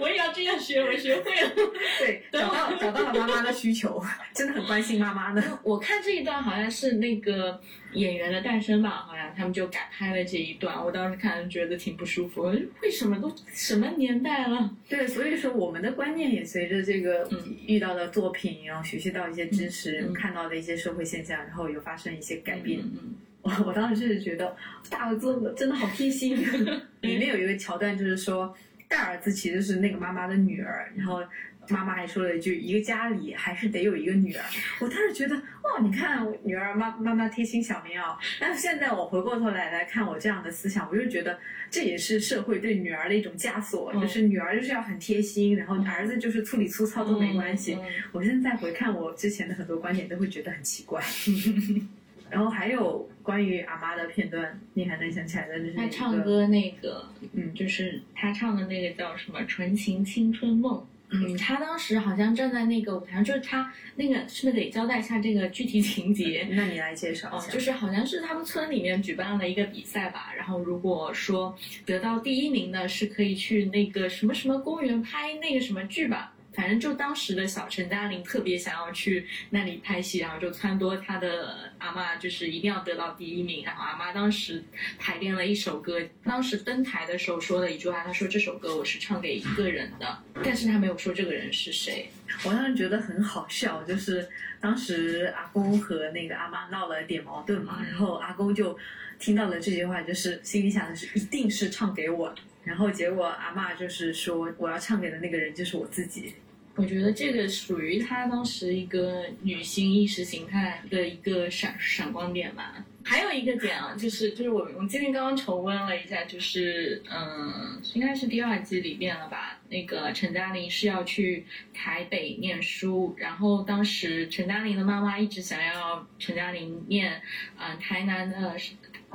[0.00, 1.50] 我也要这样学，我学会了。
[2.00, 4.02] 对，找到找到了妈妈的需求，
[4.34, 5.42] 真的很关心妈妈的。
[5.62, 7.60] 我看这一段好像是那个
[7.94, 10.84] 演员的诞生吧，好像他们就改拍了这一段。
[10.84, 12.42] 我当时看觉得挺不舒服，
[12.82, 14.76] 为什么都什么年代了？
[14.88, 16.80] 对，所以说我们的观念也随着。
[16.82, 17.28] 这个
[17.66, 22.80] 遇到的作品，然后学习到一些知识，看到的一些社会现象，然后有发生一些改变。
[22.80, 24.56] 嗯 我我当时就是觉得
[24.88, 26.36] 大儿子真的好贴心。
[27.02, 28.54] 里面有一个桥段，就是说
[28.88, 31.22] 大儿子其实是那个妈妈的女儿，然后。
[31.68, 34.42] 妈妈还说了一句：“一个家里还是得有一个女儿。”
[34.80, 38.16] 我当时觉得，哇，你看女儿妈妈妈贴心小棉袄。
[38.40, 41.38] 但是现在我回过头来来看我这样的思想，我就觉得
[41.70, 47.78] 这也是社会对女儿的一种枷锁，就是女儿就是要很贴心，然后儿子就是粗里粗糙都没关系。
[48.12, 51.02] 我现在回看我之前的很多观点，都会觉得很奇怪。
[52.30, 55.58] 然后还有关于阿妈的片段，你还能想起来的？
[55.58, 60.78] 就是他唱歌那个，嗯，就是他唱的那个叫什么《纯情青春梦》。
[61.12, 66.46] 嗯，他当时好像站在那个舞台上，就是他那个是不是得交代一下这个具体情节？
[66.52, 67.52] 那你来介绍一下。
[67.52, 76.32] 就是好像是他们村里面举办了一个比赛吧，然后如果说得到第一名的，是可以去那个什么什么公园拍那个什么剧吧。
[76.52, 83.64] 反正就当时的小陈嘉玲特别想要去那里拍戏，然后就撺掇他的阿妈，就是一定要得到第一名。
[83.64, 84.62] 然后阿妈当时
[84.98, 92.10] 排练了一首歌，当时登台的时候说了一句话，他说这首歌我是唱给一个人的，但是他没有说这个人是谁。
[92.44, 94.28] 我当时觉得很好笑，就是
[94.60, 98.76] 当时阿公和那个阿妈闹了点矛盾嘛，然后阿公就
[99.18, 102.36] 听到了这句话，就是心里想的是一定是唱给我的。
[102.64, 106.34] 然后结果阿妈就是说，我要唱给的那个人就是我自己。
[106.76, 112.84] 我觉得这个属于他当时一个女性意识形态的一个闪闪光点吧。
[113.02, 119.58] 还有一个点啊，就是就是我我今天刚刚重温了一下，就是嗯，应该是第二季里面了吧。
[119.68, 121.44] 那个陈嘉玲是要去
[121.74, 127.20] 台北念书，然后当时陈嘉玲的妈妈一直想要陈嘉玲念
[127.58, 128.54] 嗯台南的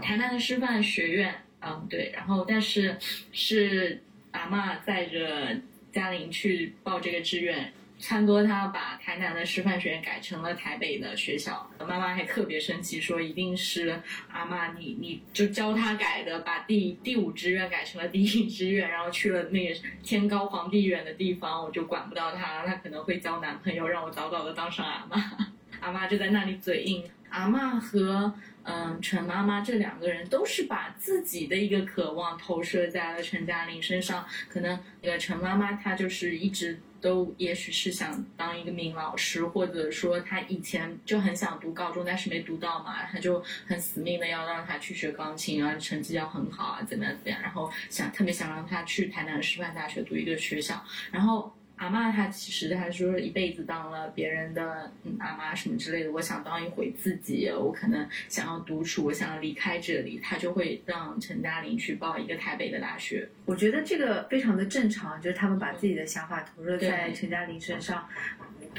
[0.02, 1.34] 台南的师范学院。
[1.68, 2.96] 嗯，对，然后但是
[3.32, 5.58] 是阿妈载着
[5.92, 11.68] 嘉玲去报这个志愿，撺掇他把台南的师范学院改成了台北的学校。
[11.80, 14.00] 妈妈还特别生气，说一定是
[14.32, 25.38] 阿妈你你就教他改的，把第第五志愿改成了第一志愿，然后去了那个天高皇帝远的地方，我就管不到他，他可能会交男朋友，让我早早的当上阿妈。
[25.82, 28.32] 阿妈就在那里嘴硬，阿妈和。
[28.66, 34.26] 嗯陈妈妈这两个人都是把自己的一个渴望投射在了陈嘉玲身上。
[34.50, 51.56] 可能那个陈妈妈她就是一直都也许是想当一个名老师，或者说她以前就很想读高中，但是没读到嘛，她就很死命的要让她去学钢琴啊，成绩要很好啊，怎么样怎么样，然后想特别想让她去台南师范大学读一个学校，然后。
[51.78, 63.28] 阿妈她其实她说一辈子当了别人的嗯阿妈什么之类的，我想当一回自己，我可能想要独处，我想要离开这里，她就会让陈嘉玲去报一个台北的大学。
[63.46, 68.08] 我觉得这个非常的正常，就是他们把自己的想法投射在陈嘉玲身上。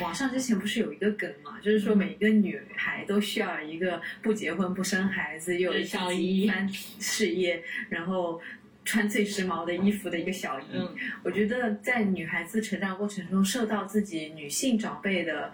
[0.00, 5.78] 网上之前不是有一个梗嘛，就是说每一个女孩都需要一个不结婚不生孩子又有
[6.12, 8.40] 一番事业，然后。
[8.86, 10.88] 穿最时髦的衣服的一个小姨，
[11.22, 15.52] 我觉得在女孩子成长过程中受到自己女性长辈的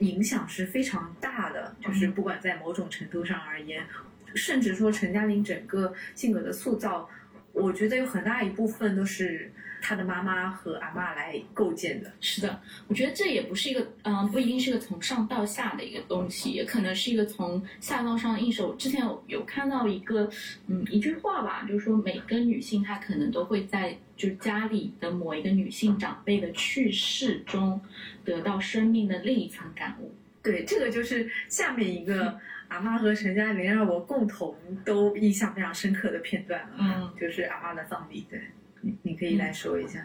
[0.00, 3.82] 影响是非常大的，就是不管在某种程度上而言，
[4.34, 7.08] 甚至说陈嘉玲整个性格的塑造，
[7.52, 9.50] 我觉得有很大一部分都是。
[9.82, 18.72] 他的妈妈和阿妈来构建的，是的，我觉得这也不是一个，嗯，不一定是个从上到下的一个东西，也可能是一个从下到上的映射。
[18.78, 20.30] 之前有有看到一个，
[20.68, 27.80] 嗯，一句话吧，就是说每个女性她可能都会在就家里的某一个女性长辈的去世中，
[28.24, 30.14] 得到生命的另一层感悟。
[30.42, 38.40] 对，这个就是下面一个 阿妈和陈嘉玲让我共同都印象非常深刻的片段了，嗯，就是阿妈的葬礼，对。
[39.02, 40.04] 你可以来说一下，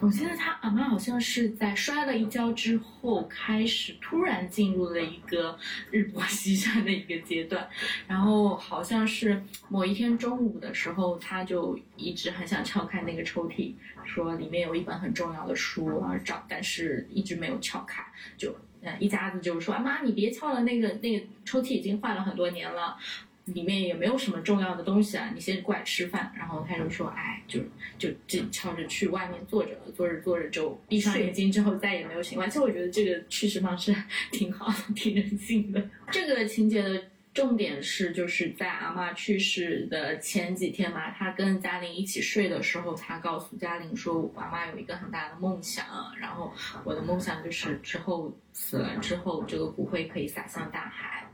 [0.00, 5.58] 我记得他阿妈好像是在摔了一跤之后，开始突然进入了一个
[5.90, 7.68] 日薄西山的一个阶段，
[8.06, 18.04] 然后好像是某一天中午的时候，他就一直很想撬开那个抽屉，说里面有一本很重要的书，然后找，但是一直没有撬开，
[18.36, 18.54] 就
[19.00, 22.96] 一家子就说：“妈，你别撬了，那个那个抽屉已经坏了很多年了。”
[23.46, 26.32] 里面也没有什么重要的东西啊，你先过来吃饭。
[26.36, 27.60] 然后他就说，哎，就
[27.96, 32.46] 就就悄着去外面坐着了，坐着坐着就闭上眼睛之后再也没有醒来。
[32.48, 33.94] 其实我觉得这个去世方式
[34.32, 35.88] 挺好，挺人性的。
[36.10, 45.86] 这个情节的重点是，就是在阿妈去世的前几天嘛，他跟嘉玲一起睡的时候，他告诉嘉玲说，我阿妈有一个很大的梦想，
[46.18, 51.24] 然后我的梦想就是之后死了之后，这个骨灰可以洒向大海。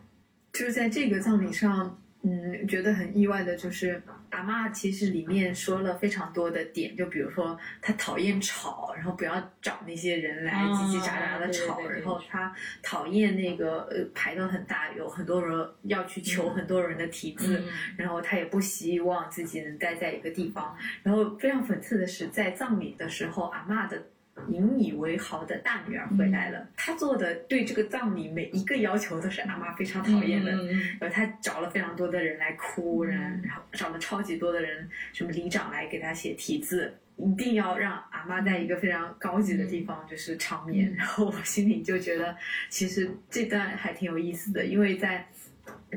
[0.53, 1.99] 就是在这个葬礼上。
[2.25, 4.01] 嗯，觉得很意外的就是
[4.31, 17.63] 阿妈其实里面说了非常多的点，就比如说她讨厌吵，然后不要找那些人来叽叽喳喳的吵，然后她讨厌那个呃排的很大，有很多人要去求很多人的题字，
[17.97, 24.01] 然后她也不希望自己能待在一个地方，然后非常讽刺的是在葬礼的时候，阿妈的。
[24.49, 30.51] 引以为豪的大女儿回来了，她做的对这个葬礼每一个要求都是阿妈非常讨厌的。
[30.99, 40.93] 然后她找了非常多的人来哭，然后找了超级多的人，什么里长来给她写题字，一定要让阿妈在一个非常高级的地方就是长眠。
[40.95, 42.37] 然后我心里就觉得，
[42.69, 45.27] 其实这段还挺有意思的，因为在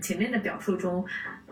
[0.01, 1.05] 前面的表述中，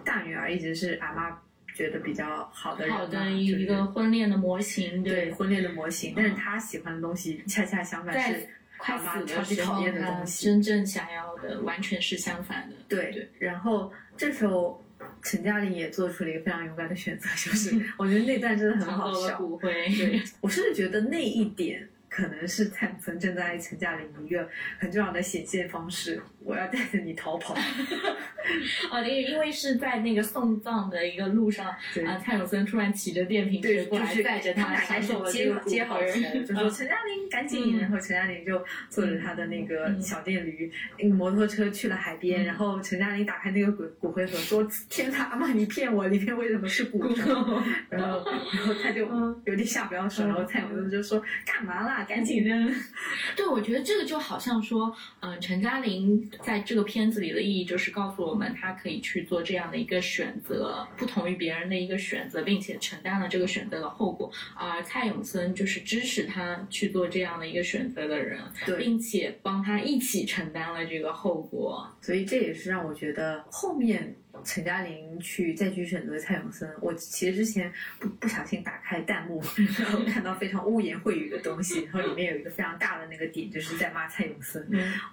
[0.03, 1.39] 大女儿一直是阿妈。
[1.73, 8.47] 觉得比较好的人好的一个婚恋的模型，对婚恋的模型，但是他喜欢的东西 恰恰相反，是
[8.77, 10.45] 快死超级讨厌的东西。
[10.45, 12.75] 真正想要的完全是相反的。
[12.87, 14.83] 对，然后这时候
[15.21, 19.37] 陈嘉玲也做出了一个非常勇敢的选择，就是 我觉得那段真的很好笑。
[19.37, 21.87] 骨灰，对我甚至觉得那一点。
[22.13, 24.47] 可能是蔡永森正在陈嘉玲一个
[24.77, 27.55] 很重要的显现方式，我要带着你逃跑。
[28.91, 31.65] 哦，因为因为是在那个送葬的一个路上，
[32.05, 49.07] 啊，蔡永森突然骑着电瓶车过来，带着他，开始接接好人，就说陈嘉玲赶紧，然后陈嘉玲就坐着他的那个小电驴，那个摩托车去了海边，然后陈嘉玲打开那个骨骨灰盒，说：“天他妈，你骗我，里面为什么是骨头？”然后然后他就
[49.45, 52.73] 有点下不了手，然后蔡永森就说：“干嘛啦？”赶紧扔！
[53.35, 64.31] 对，我觉得这个就好像说，嗯，陈嘉玲在这个片子里的意义就是告诉我们，她可以去做这样的一个选择，不同于别人的一个选择，并且承担了这个选择的后果。
[64.55, 68.39] 而蔡永森就是支持她去做这样的一个选择的人，
[68.77, 71.89] 并且帮她一起承担了这个后果。
[72.01, 74.15] 所以这也是让我觉得后面。
[74.43, 79.41] 陈嘉玲去再去选择蔡永森，我其实之前不不小心打开弹幕，
[79.79, 84.67] 然后看到非常污言秽语的东西，然后里面有一个非常大的那个点，就是在骂蔡永森。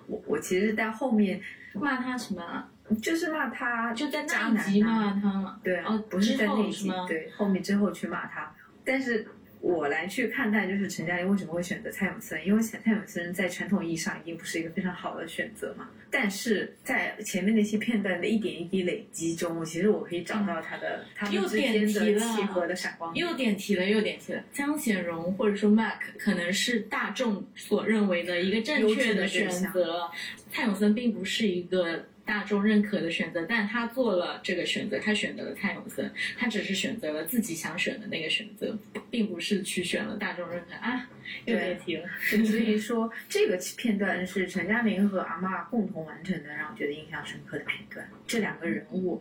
[0.06, 1.40] 我我其实在后面
[1.74, 2.68] 骂他什么？
[3.00, 8.52] 就是骂他就在那一集骂他对，不是在那一集，对，后面之后去骂他。
[8.84, 9.24] 但是
[9.60, 15.88] 我来去看待，就是陈嘉玲为什么会选择蔡永森，因为蔡永森在传统意义上已经不是一个非常好的选择嘛。
[16.10, 23.26] 但是在前面那些片段的一点一滴累积中，其实我可以找到他的、他们之间的契合的闪光点。
[23.26, 24.42] 又点题了，又点题了。
[24.52, 30.10] 江显荣或者说 Mark 可能是大众所认为的一个正确的选择，
[30.50, 32.06] 蔡永森并不是一个。
[32.30, 36.08] 大众认可的选择，但他做了这个选择，他选择了蔡永森，
[36.38, 38.78] 他只是选择了自己想选的那个选择，
[39.10, 41.08] 并不是去选了大众认可啊。
[41.44, 42.08] 又别提了。
[42.20, 48.08] 所以说，这个片段是陈嘉明和阿妈共同完成的，让我觉得印象深刻的片段。
[48.28, 49.20] 这两个人物，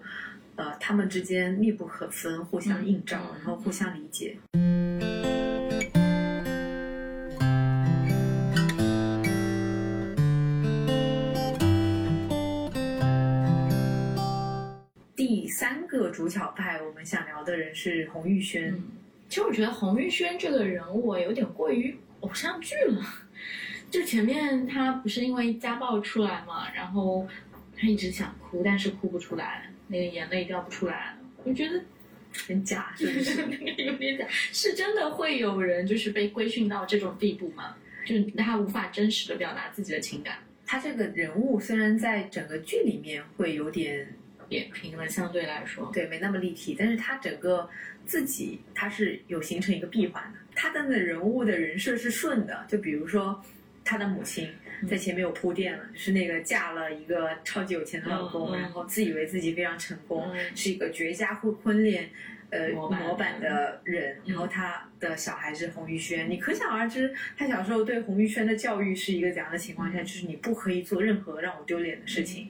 [0.56, 4.38] 呃，他们之间密不可分，互相映照，然后互相理解。
[4.54, 5.09] 三
[16.00, 18.74] 个主角派，我们想聊的人是洪玉轩。
[19.28, 23.04] 其实我觉得洪玉轩这个人物有点过于偶像剧了。
[23.92, 27.28] 就前面他不是因为家暴出来嘛，然后
[27.76, 31.16] 他一直想哭，但是哭不出来，那个眼泪掉不出来。
[31.44, 31.82] 我觉得
[32.48, 33.46] 很假，是不是？
[33.50, 34.26] 那个有点假。
[34.30, 37.76] 是真的会有人就是被规训到这种地步吗？
[38.06, 40.38] 就他无法真实的表达自己的情感。
[40.66, 44.16] 他这个人物虽然在整个剧里面会有点。
[44.50, 46.76] 扁平了，相对来说，对，没那么立体。
[46.78, 47.70] 但是他整个
[48.06, 50.40] 自己，他是有形成一个闭环的。
[50.56, 53.42] 他的那人物的人设是顺的，就比如说
[53.86, 54.50] 他的母亲
[54.90, 62.10] 在前面有铺垫了，就是那个嫁了一个超级有钱的老公，然后自以为自己非常成功，是一个绝佳婚婚恋。
[62.50, 63.30] 呃，模板。
[63.40, 72.50] 的人，然后他的小孩是洪玉轩，你可想而知，他小时候对洪玉轩的教育是一个怎样的情况下，就是你不可以做任何让我丢脸的事情，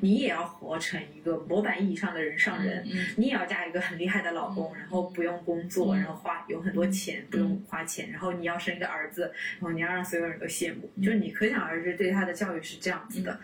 [0.00, 2.86] 你也要活成一个模板意义上的人上人，
[3.16, 13.40] 你也要嫁一个很厉害的老公，然后不用工作，然后花有很多钱，不用花钱，然后你要生一个儿子，然后你要让所有人都羡慕，就是你可想而知对他的教育是这样子的，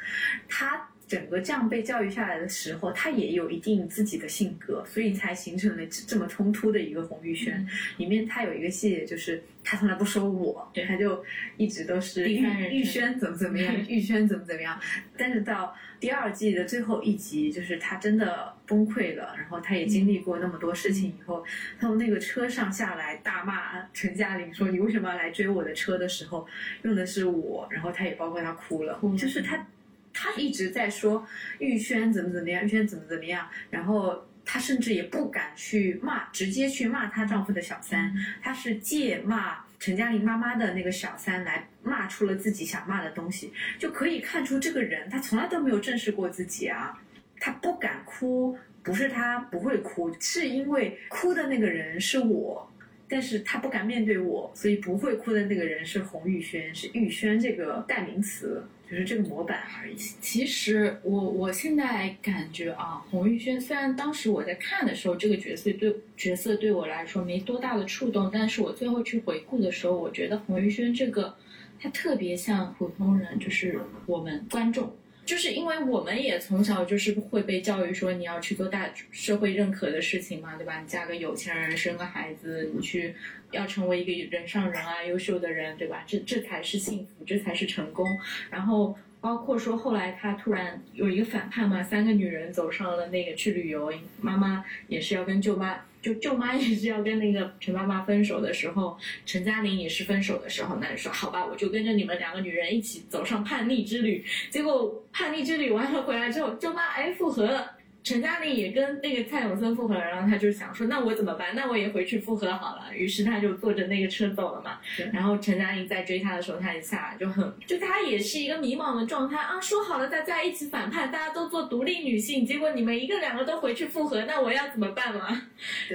[0.49, 0.89] 他。
[1.07, 7.67] 整个这样被教育下来的时候，他也有一定自己的性格，所以才形成了这么冲突的一个洪玉轩。
[7.99, 11.23] 里面他有一个细节，就是他从来不说我，他就
[11.57, 14.81] 一直都是玉玉轩怎么怎么样， 玉轩怎么怎么样。
[15.17, 21.45] 但是到第二季的最后一集，就是他真的崩溃了，然后他也经历过那么多事情以后，
[21.79, 26.47] 他从那个车上下来大骂陈嘉玲说：“你为什么要来追我的车？”的时候
[26.83, 29.67] 用的是我，然后他也包括他哭了，就是他。
[30.15, 31.27] 他一直在说
[31.59, 46.97] 玉轩怎么怎么样，玉轩怎么怎么样，然后她甚至也不敢去骂，直接去骂她丈夫的小三，她是借骂陈嘉玲妈妈的那个小三来骂出了自己想骂的东西，就可以看出这个人她从来都没有正视过自己啊，
[47.41, 52.71] 他不敢哭，不是他不会哭，是因为哭的那个人是我。
[53.07, 59.95] 但是他不敢面对我，所以不会哭的那个人是洪玉轩，是玉轩这个代名词，只是这个模板而已。
[59.97, 71.35] 其实我我现在感觉啊，洪玉轩虽然当时我在看的时候，这个角色对角色对我来说没多大的触动，但是我最后去回顾的时候，我觉得洪玉轩这个
[71.81, 74.95] 他特别像普通人，就是我们观众。
[75.25, 80.81] 就是因为我们也从小就是会被教育说你要去做大社会认可的事情嘛，对吧？
[80.81, 83.15] 你嫁个有钱人，生个孩子，你去
[83.51, 86.05] 要成为一个人上人啊，优秀的人，对吧？
[86.07, 88.07] 这这才是幸福，这才是成功。
[88.51, 95.81] 然后包括说后来他突然有一个反叛嘛，三个女人走上了那个去旅游，妈妈也是要跟舅妈。
[96.05, 104.23] 就舅妈也是要跟那个陈妈妈分手的时候，陈嘉玲也是分手的时候，那就说好吧，我就跟着你们两个女人一起走上叛逆之旅。
[104.51, 107.71] 结果叛逆之旅完了回来之后，舅妈哎复合了。
[108.05, 111.55] 陈嘉玲也跟那个蔡永森复合了，然后他就想说，那我怎么办？
[111.57, 112.95] 那我也回去复合好了。
[112.95, 114.79] 于是他就坐着那个车走了嘛。
[115.11, 119.59] 然后陈嘉玲在追他的时候，他一下来就很，就他也是一个迷茫的状态啊。
[119.59, 125.41] 说好了大家一起反叛，大家都做独立女性，结果你们一个两个都回去复合，那我要怎么办嘛？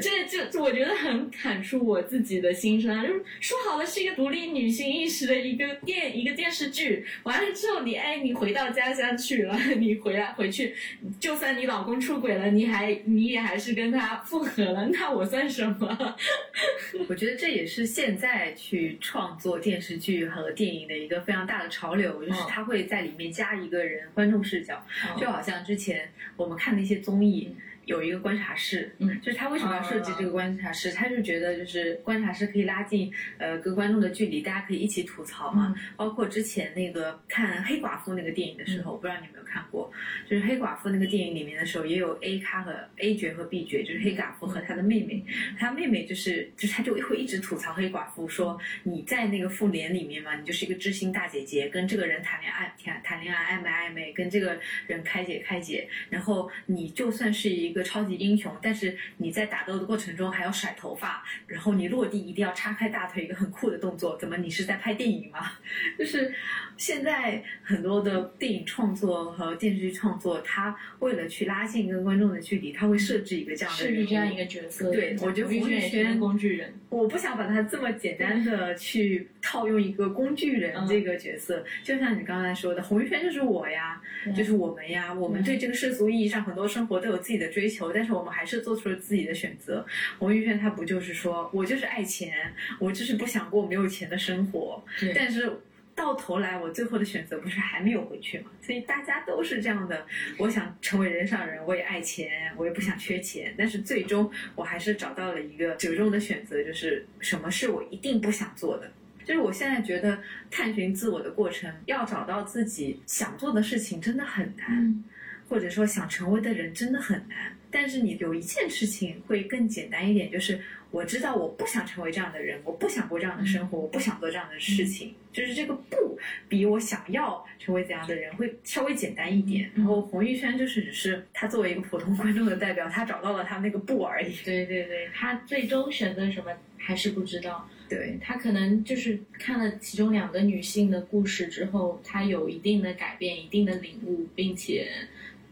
[0.01, 3.05] 这就我觉得很砍出我自己的心声啊。
[3.05, 10.73] 就是说好了是一个独立女性意识的一个电一个电视剧，完了之后你哎你回到家乡去了，你回来回去，
[11.19, 11.98] 就算你老公。
[11.99, 16.15] 出轨了，你还你也还是跟他复合了，那我算什么？
[17.09, 24.85] 我觉得这也是现在去创作电视剧和电影的一个非常大的潮流，就是他会在里面加一个人观众视角，
[25.17, 27.55] 就好像之前我们看那些综艺。
[27.89, 30.91] 有一个观察室，嗯就是他为什么要设计这个观察室？
[30.91, 35.73] 他就觉得就是观察室可以拉近呃跟观众的距离，大家可以一起吐槽嘛。
[35.97, 39.91] 包括之前那个看黑寡妇那个电影的时候，我不知道你有没有看过，
[40.29, 45.25] 就是黑寡妇那个电影里面的时候，也有 A 咖和 A 角和 B 角，就是黑寡妇和她的妹妹。
[45.57, 64.17] 她妹妹就是就是她就会一直吐槽黑寡妇说你在那个妇联里面嘛，你就是一个知心大姐姐，跟这个人谈恋爱谈谈恋爱暧昧暧昧，跟这个人开解开解，然后你就算是一个超级英雄，但是你在打斗的过程中还要甩头发，然后你落地一定要叉开大腿，一个很酷的动作。
[64.17, 65.51] 怎么你是在拍电影吗？
[65.97, 66.33] 就是
[66.77, 74.91] 现在很多的电影创作和电视剧创作，它为了去拉近跟观众的距离，它会设置一个这样的设置这样一个角色。
[74.91, 84.01] 对我觉得胡宇胡宇轩轩工具人，我不想把它这么简单的去套用一个工具人嗯这个角色，就像你刚才说的，红玉轩就是我呀，
[84.35, 89.85] 就是我们呀，我们对这个世俗意义上很多生活都有自己的追求，但是我们还是做出了自己的选择。
[90.19, 94.83] 王玉轩他不就是说我就是爱钱，我就是不想过没有钱的生活，
[95.15, 95.59] 但是。
[95.95, 98.49] 到头来，我最后的选择不是还没有回去吗？
[98.61, 100.07] 所以大家都是这样的。
[100.37, 108.89] 我想成为人上人，我也爱钱，我也不想缺钱，但是最终我还是找到了一个折中的选择，就是什么是我一定不想做的。
[109.25, 110.17] 就是我现在觉得
[110.49, 115.03] 探寻自我的过程，要找到自己想做的事情真的很难，嗯
[115.49, 117.57] 或者说想成为的人真的很难。
[117.71, 125.13] 但是你有一件事情会更简单一点，就是我知道我不想成为这样的人，我不想过这样的生活，我不想做这样的事情。
[125.31, 129.69] 就是这个不比我想要成为怎样的人会稍微简单一点。
[129.75, 134.33] 然后洪玉轩就是只是他作为一个普通观众的代表，他找到了他那个不而已。
[134.43, 137.69] 对对对，他最终选择什么还是不知道。
[137.87, 144.87] 对，他可能就是看了其中两个女性的故事之后，他有一定的改变、一定的领悟，并且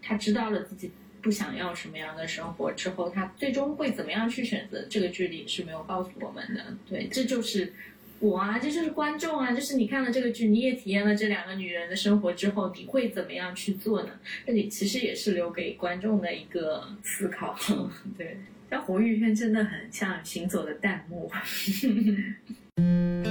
[0.07, 0.91] 他知道了自己
[1.21, 6.77] 不想要什么样的生活之后，他最终会怎么样去选择，这个剧里是没有告诉我们的。
[6.89, 7.73] 对，这就是
[8.19, 14.11] 我啊，这就是观众啊，就是你看了这个剧，你也体验了这两个女人的生活之后，你会怎么样去做呢？
[14.45, 17.53] 这里其实也是留给观众的一个思考。
[18.17, 18.37] 对。
[18.69, 21.31] 但洪玉轩真的很像行走的弹幕。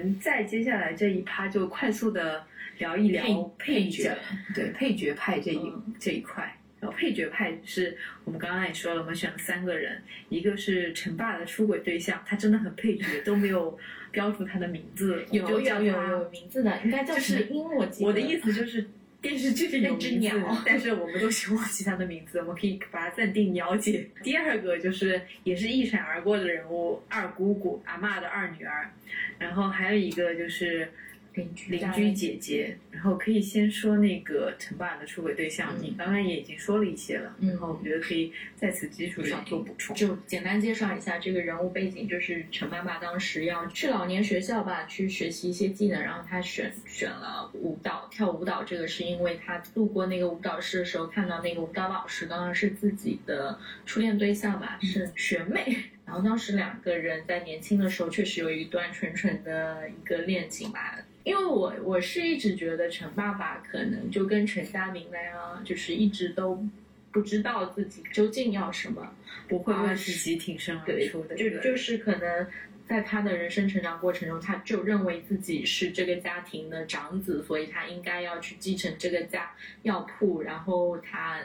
[0.00, 2.44] 们再接下来这一趴就快速的
[2.78, 3.22] 聊一聊
[3.58, 4.16] 配配角，
[4.54, 6.56] 对配角派这一、嗯这一块。
[6.80, 7.94] 然后配角派是
[8.24, 13.78] 我们刚刚也说了，我们选了三个人，一个是陈爸的出轨对象，他真的很配角，都没有
[14.10, 17.64] 标注他的名字，有有有有名字的，应该叫就是什么英？
[17.64, 18.88] 我记得我的意思就是
[19.22, 24.08] 电视剧是有名字鸟，但是我们都是忘记他的名字，我们可以把它暂定鸟姐。
[24.22, 28.90] 第二个就是也是一闪而过的人物，二姑姑阿嬷的二女儿，
[29.38, 30.90] 然后还有一个就是
[31.34, 32.76] 邻居邻居姐姐。
[32.90, 39.96] 然后可以先说那个陈爸的出轨对象，嗯你刚刚也已经说了一些了，嗯然后我觉得可以在此基础上做补充。
[39.96, 48.62] 就简单介绍一下这个人物背景，就是陈妈妈当时要去老年学校吧，去学习一些技能，然后她选选了舞蹈，跳舞蹈。
[48.62, 55.76] 这个是因为她路过那个舞蹈室的时候，看到那个舞蹈老师刚刚是自己的初恋对象吧，是学妹。
[56.04, 60.98] 然后当时两个人在年轻的时候确实有一段纯纯的一个恋情吧。
[61.22, 66.66] 因为我我是一直觉得陈爸爸可能就跟陈家明那样，就是一直都
[67.12, 69.14] 不知道自己究竟要什么，
[69.46, 72.46] 不会为自己挺身而出的，就就是可能
[72.86, 79.52] 在他的人生成长过程中，他就认为自己是这个家庭的长子，所以他应该要去继承这个家
[79.82, 81.40] 药铺，然后他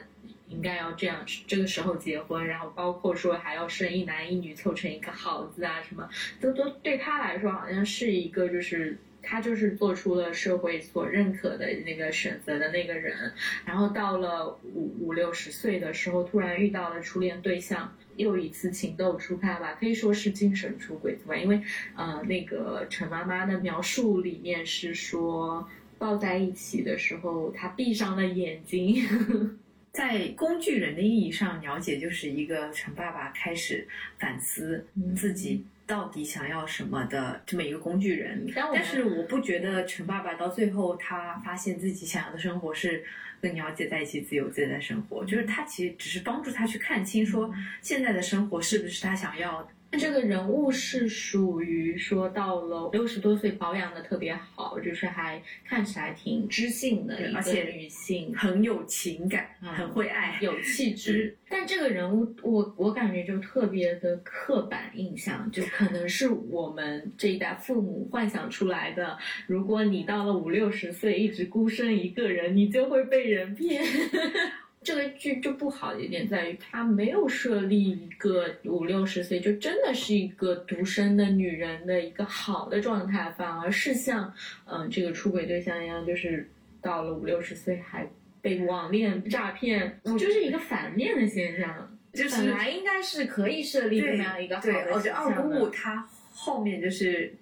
[0.47, 6.09] 应该要这样这个时候结婚，然后包括说还要生一男一女凑成一个好字啊什么，
[6.39, 8.97] 都都对他来说好像是一个就是。
[9.26, 13.34] 他就是做出了社会所认可的那个选择的那个人，
[13.65, 21.36] 然后到了五五六十岁的时候，突然遇到了初恋对象，又一次情窦初开吧，可以说是精神出轨吧。
[21.36, 21.61] 因为
[21.95, 25.67] 呃，那个陈妈妈的描述里面是说
[25.97, 29.03] 抱在一起的时候，他闭上了眼睛。
[29.95, 33.88] 在工具人的意义上，了解就是一个陈爸爸开始
[34.19, 38.45] 反思自己到底想要什么的这么一个工具人。
[38.55, 43.03] 但但是我不觉得陈爸爸到最后他发现自己想要的生活是
[43.41, 49.69] 跟鸟姐在一起自由自在的生活，就是他其实只是帮助他去看清说现在的生活是不是他想要的。
[49.91, 60.38] 这个人物是属于说到了六十多岁保养的特别好，就是还看起来挺知性的一个而且女性，很有情感，嗯很会爱。
[60.41, 61.38] 有气 质。
[61.47, 69.17] 但这个人物，我我感觉就特别的刻板印象，就可能是我们这一代父母幻想出来的。
[69.47, 73.81] 如果你到了五六十岁一直孤身一个人，你就会被人骗。
[74.86, 84.31] 这个剧就不好的一点在于，它没有设立一个五六十岁就真的是一个独身的女人的一个好的状态，反而是像
[84.65, 86.47] 嗯、这个出轨对象一样，就是
[86.79, 88.07] 到了五六十岁还
[88.41, 91.91] 被网恋诈骗，就是一个反面的现象。
[92.13, 97.33] 就是本来应该是可以设立这么样一个好对，的我觉得二姑形象的姑她后面就是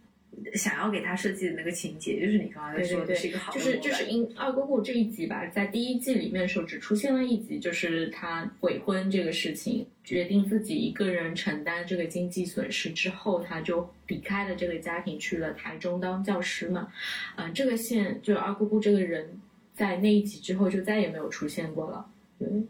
[0.56, 16.88] 想要给他设计的那个情节，就是你刚刚在说的是一个好的就是就是因二姑姑这一集吧，在第一季里面的时候只出现了一集，就是她悔婚这个事情，决定自己一个人承担这个经济损失之后，她就离开了这个家庭，去了台中当教师嘛。
[17.36, 19.40] 嗯、这个线就是二姑姑这个人，
[19.74, 22.06] 在那一集之后就再也没有出现过了。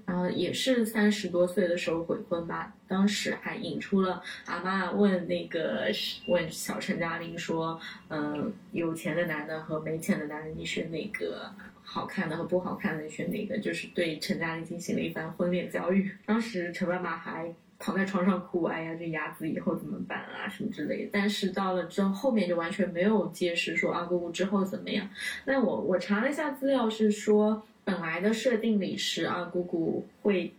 [0.06, 5.92] 然后也是三十多岁的时候悔婚吧，当时还引出了阿妈问那个
[6.28, 11.52] 问小陈嘉玲说，嗯，有钱的男的和没钱的男人，你选哪个？
[11.86, 13.60] 好看的和不好看的，你选哪个？
[13.60, 16.10] 就是对陈嘉玲进行了一番婚恋教育。
[16.26, 21.10] 当时陈妈妈还躺在床上哭，哎呀，这牙子以后怎么办啊，什么之类的。
[21.12, 25.08] 但是到了之后，后面就完全没有揭示说阿姑姑之后怎么样。
[25.46, 30.54] 那我我查了一下资料，是说本来的设定里是阿姑姑会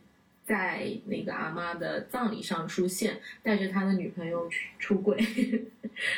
[0.44, 5.16] 在那个阿妈的葬礼上出现，带着他的女朋友去出轨，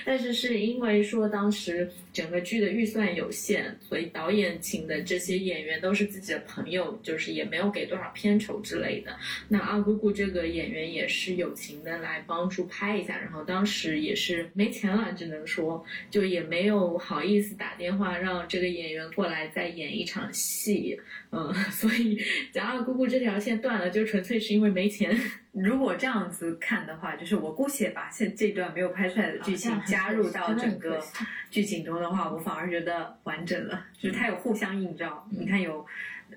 [0.05, 9.17] 但是是因为说当时整个剧的预算有限，所以导演请的这些演员都是自己的朋友，就是也没有给多少片酬之类的。
[9.49, 20.99] 那二姑姑这个演员也是友情的来帮助拍一下，然后当时也是没钱了，只能说就也没有好意思打电话让这个演员过来再演一场戏，
[21.31, 22.19] 嗯， 所以
[22.53, 25.19] 讲二姑姑这条线断了，就纯粹是因为没钱。
[25.57, 31.03] 如果这样子看的话，就是我姑且把现这段没有拍出来的剧情加入到整个
[31.51, 35.27] 剧情中的话，我反而觉得完整了，就是它有互相映照。
[35.33, 35.85] 嗯你看有，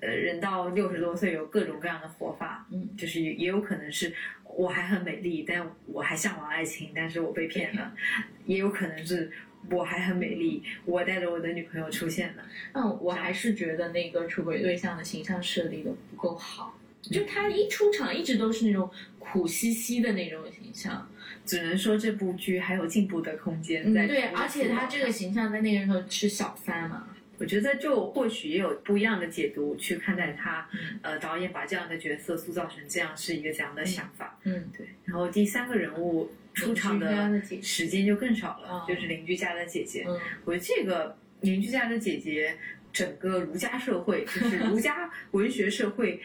[0.00, 4.12] 呃，人到六十多岁有各种各样的活法，嗯，就是也也有可能是
[4.44, 7.92] 我还很美丽，但我还向往爱情，但是我被骗了，
[8.46, 9.30] 也有可能是。
[9.70, 12.42] 我还很美丽，我带着我的女朋友出现了。
[12.72, 21.08] 嗯，我还是觉得那个出轨对象的形象设立的不够好，就他一出场一直都是那种苦兮兮的那种形象。
[21.46, 24.06] 只能说这部剧还有进步的空间嗯，在。
[24.06, 30.68] 对，而且他这个，形象在那个时候是小三嘛，我觉得就或许也有不一样的解读去看待他。
[30.72, 34.38] 嗯呃，导演把这样的角色塑造成这样是一个怎样的想法？
[34.44, 34.86] 嗯，对。
[35.06, 40.04] 然后第三个人物出场的时间就更少了，哦就是邻居家的姐姐。
[40.06, 42.54] 嗯我觉得这个邻居家的姐姐，
[42.92, 46.20] 整个儒家社会，就是儒家文学社会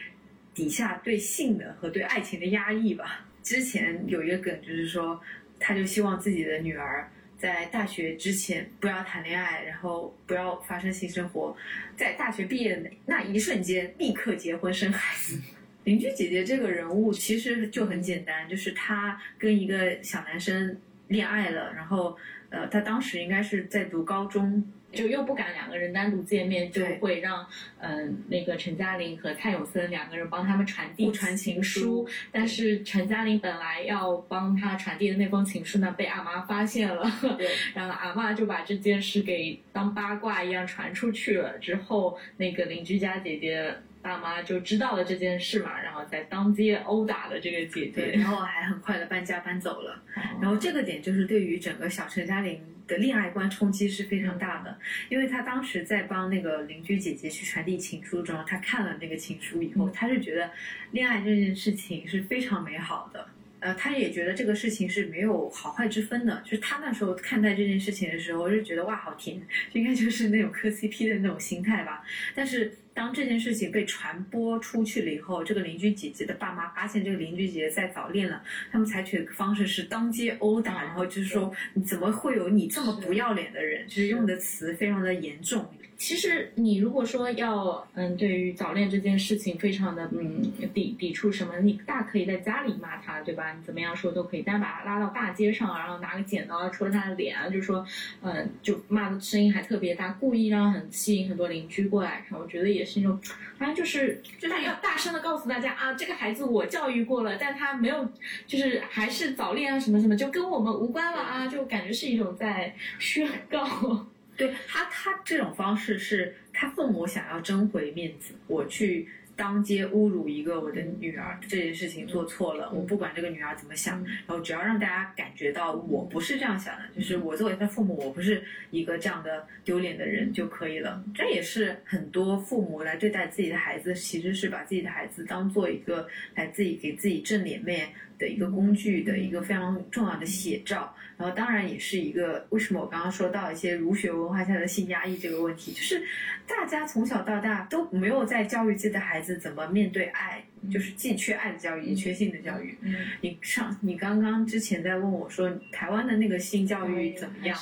[0.56, 3.26] 底下对性的和对爱情的压抑吧。
[3.42, 5.20] 之前有一个梗，就是说，
[5.60, 11.54] 他就希望自己的女儿在大学之前不要谈恋爱，然后不要发生性生活，
[11.94, 15.38] 在大学毕业的那一瞬间立刻结婚生孩子。
[15.84, 20.76] 邻居姐姐这个人物其实就很简单，就是她跟一个小男生
[21.08, 22.16] 恋爱了，然后
[22.48, 27.46] 呃，她当时应该是在读高中，就又不敢两个人单独见面，就会让
[27.78, 32.08] 嗯、那个陈嘉玲和蔡永森两个人帮他们传递互传情情书。
[32.32, 37.04] 但是陈嘉玲本来要帮他传递的那封情书呢，被阿妈发现了，
[37.74, 41.58] 然后阿妈就把这件事给当八卦一样传出去了。
[41.58, 43.72] 之后，那个邻居家姐姐
[44.02, 48.12] 大妈就知道了这件事嘛，然后在当街殴打了这个姐，姐。
[48.12, 50.02] 然后还很快的搬家搬走了。
[50.40, 54.78] 然然后这个点就是对于整个小陈嘉玲的恋爱观冲击是非常大的，
[55.08, 60.50] 因为他当时在帮那个邻居姐姐去传递情书中，他看了那个情书以后，嗯他是觉得
[60.92, 63.28] 恋爱这件事情是非常美好的。
[63.66, 69.42] 呃，他也觉得这个事情是没有好坏之分的，就是他那时候看待这件事情的时候，就觉得哇，好甜，
[69.72, 72.04] 应该就是那种磕 CP 的那种心态吧。
[72.32, 78.40] 但是当这件事情被传播出去了以后，这个邻居姐姐的爸妈发现这个邻居姐姐在早恋了，
[78.70, 83.84] 他们采取的方式是当街殴打，嗯然后就是说你怎么会有你这么不要脸的人？
[83.88, 85.68] 就是用的词非常的严重。
[85.98, 93.52] 其实你如果说要嗯，对于早恋这件事情非常的嗯抵抵触什么，你大可以在家里骂他，对吧？
[93.54, 97.84] 你怎么样说都可以，但把他拉到大街上，然后拿个剪刀戳他的脸，就说
[98.20, 103.18] 嗯，就骂的声音还特别大，故意让很吸引很多邻居过来看，我觉得也是那种，
[103.58, 108.06] 反正就是就他要大声的告诉大家啊，这个孩子我教育过了，但他没有，
[108.46, 114.06] 就是还是早恋啊什么什么，就跟我们无关了啊，就感觉是一种在宣告。
[114.36, 119.08] 对他，他这种方式是他父母想要争回面子，我去。
[119.38, 131.04] 当街侮辱一个我的女儿这件事情做错了，我不管这个女儿怎么想，然后只要让大家感觉到我不是这样想的，就是我作为他父母，我不是一个这样的丢脸的人就可以了。
[131.14, 137.86] 这也是很多父母来对待自己的孩子，其实是把自己的孩子当做一个来自己给自己挣脸面
[138.18, 140.96] 的一个工具的一个非常重要的写照。
[141.18, 146.02] 然后当然也是一个为什么我刚刚说到一些儒学文化下的性压抑这个问题，就是
[146.46, 152.76] 大家从小到大都没有在教育自己的孩子怎么面对爱，就是既缺爱的教育，也缺性的教育。
[152.82, 157.58] 嗯，你上你刚刚之前在问我说台湾的那个性教育怎么样？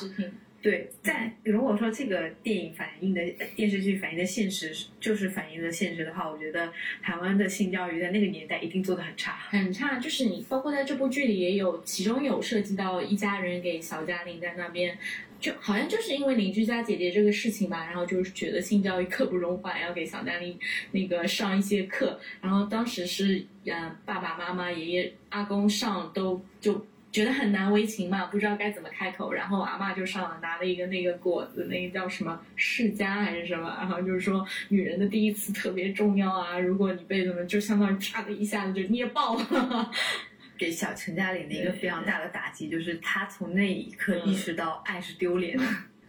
[0.65, 3.21] 对，在如果说这个电影反映的
[3.55, 9.99] 电视剧反映的现实就是反映的现实的话，我觉得台湾的性教育在那个年代一定做的很差，很差。
[9.99, 14.97] 就是你包括在这部剧里也有，其中有涉及到一家人给小嘉玲在那边，
[15.39, 20.59] 就好像就是因为邻居家姐姐这个事情吧，然后就是觉得性教育刻不容缓，要给小嘉玲
[20.93, 26.87] 那个上一些课，然后当时是嗯爸爸妈妈爷爷阿公上都就。
[27.15, 39.93] 觉得很难为情嘛，不知道该怎么开口，然后阿妈就上了拿了一个那个果子，那个叫什么释迦还是什么，然后就是说女人的第一次特别重要啊，如果你被怎么就相当于啪的一下子就捏爆了，
[40.59, 45.65] 给小陈家里的一个非常大的打击，就是他从那一刻意识到爱是丢脸的。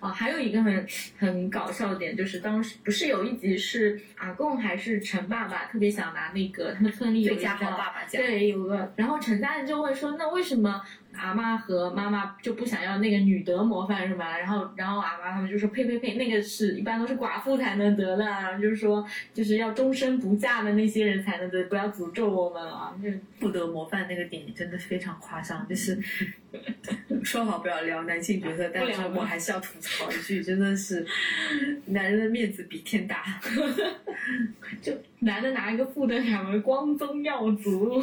[0.06, 0.88] 啊，还有一个很
[1.18, 7.42] 很搞笑的点，就是当时不是有一集是阿贡还是陈爸爸特别想拿那个他们村里有一个
[8.12, 10.80] 对有个，然后陈家人就会说，那为什么？
[11.18, 14.38] 阿妈和妈妈就不想要那个女德模范是吧？
[14.38, 22.94] 然后，然后阿妈他们就说呸呸呸，那个是一般都是寡妇才能得的，就是说就是要终身不嫁的那些人才能得，不要诅咒我们啊！
[23.02, 23.10] 就
[23.40, 26.00] 不得模范那个点真的非常夸张，就是
[27.24, 31.06] 说好不要聊男性角色，但是我还是要吐槽一句，真的是
[31.88, 33.24] 男人的面子比天大，
[34.82, 38.02] 就男的拿一个副登场为光宗耀祖，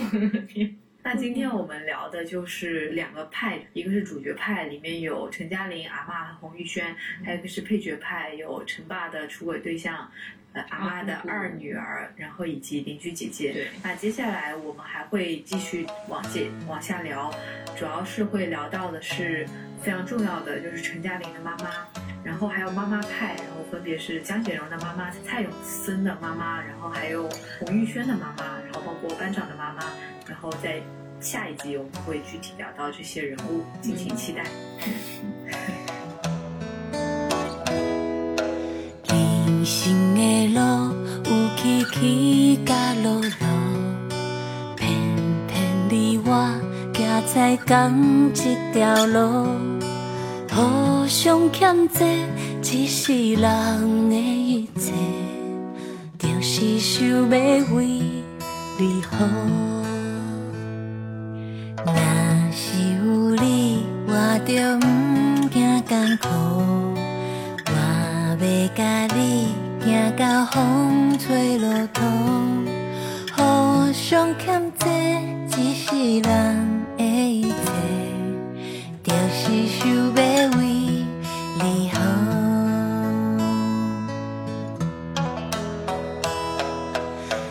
[0.49, 0.77] 天。
[1.05, 6.95] 那今天我们聊的就是两个派，一个是主角派，里面有陈嘉玲、阿妈和洪玉轩，
[7.25, 10.09] 还有一个是配角派，有陈爸的出轨对象，
[10.53, 13.53] 呃，阿妈的二女儿，然后以及邻居姐姐。
[13.53, 13.67] 对。
[13.83, 17.35] 那接下来我们还会继续往接往下聊，
[17.77, 19.45] 主要是会聊到的是
[19.83, 21.85] 非常重要的，就是陈嘉玲的妈妈，
[22.23, 27.29] 然后还有妈妈派，然后分别是江雪荣的妈妈、蔡永森的妈妈，然后还有
[27.59, 29.83] 洪玉轩的妈妈，然后包括班长的妈妈。
[30.33, 30.81] 然后在
[31.21, 34.43] 下一集我们会具体聊到这些人物，敬请期待。
[39.09, 40.59] 人生的路
[41.27, 42.75] 有起起甲
[43.05, 43.47] 落落，
[44.75, 44.91] 偏
[45.47, 46.31] 偏你我
[46.95, 49.47] 行在同一条路，
[50.49, 52.07] 互相欠债，
[52.63, 54.93] 只是人的一切，
[56.19, 57.23] 就是想要
[57.77, 58.01] 为
[58.79, 59.19] 你好。
[64.45, 64.87] 就不
[65.51, 66.29] 惊艰苦，
[67.67, 67.73] 我
[68.41, 72.03] 要甲你行到风吹落土，
[73.37, 77.55] 互相欠债只是人的一切，
[79.05, 80.61] 就是想要为
[81.63, 82.01] 你好。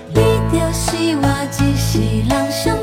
[0.09, 0.19] 你
[0.51, 1.25] 就是我
[1.57, 2.80] 一世人。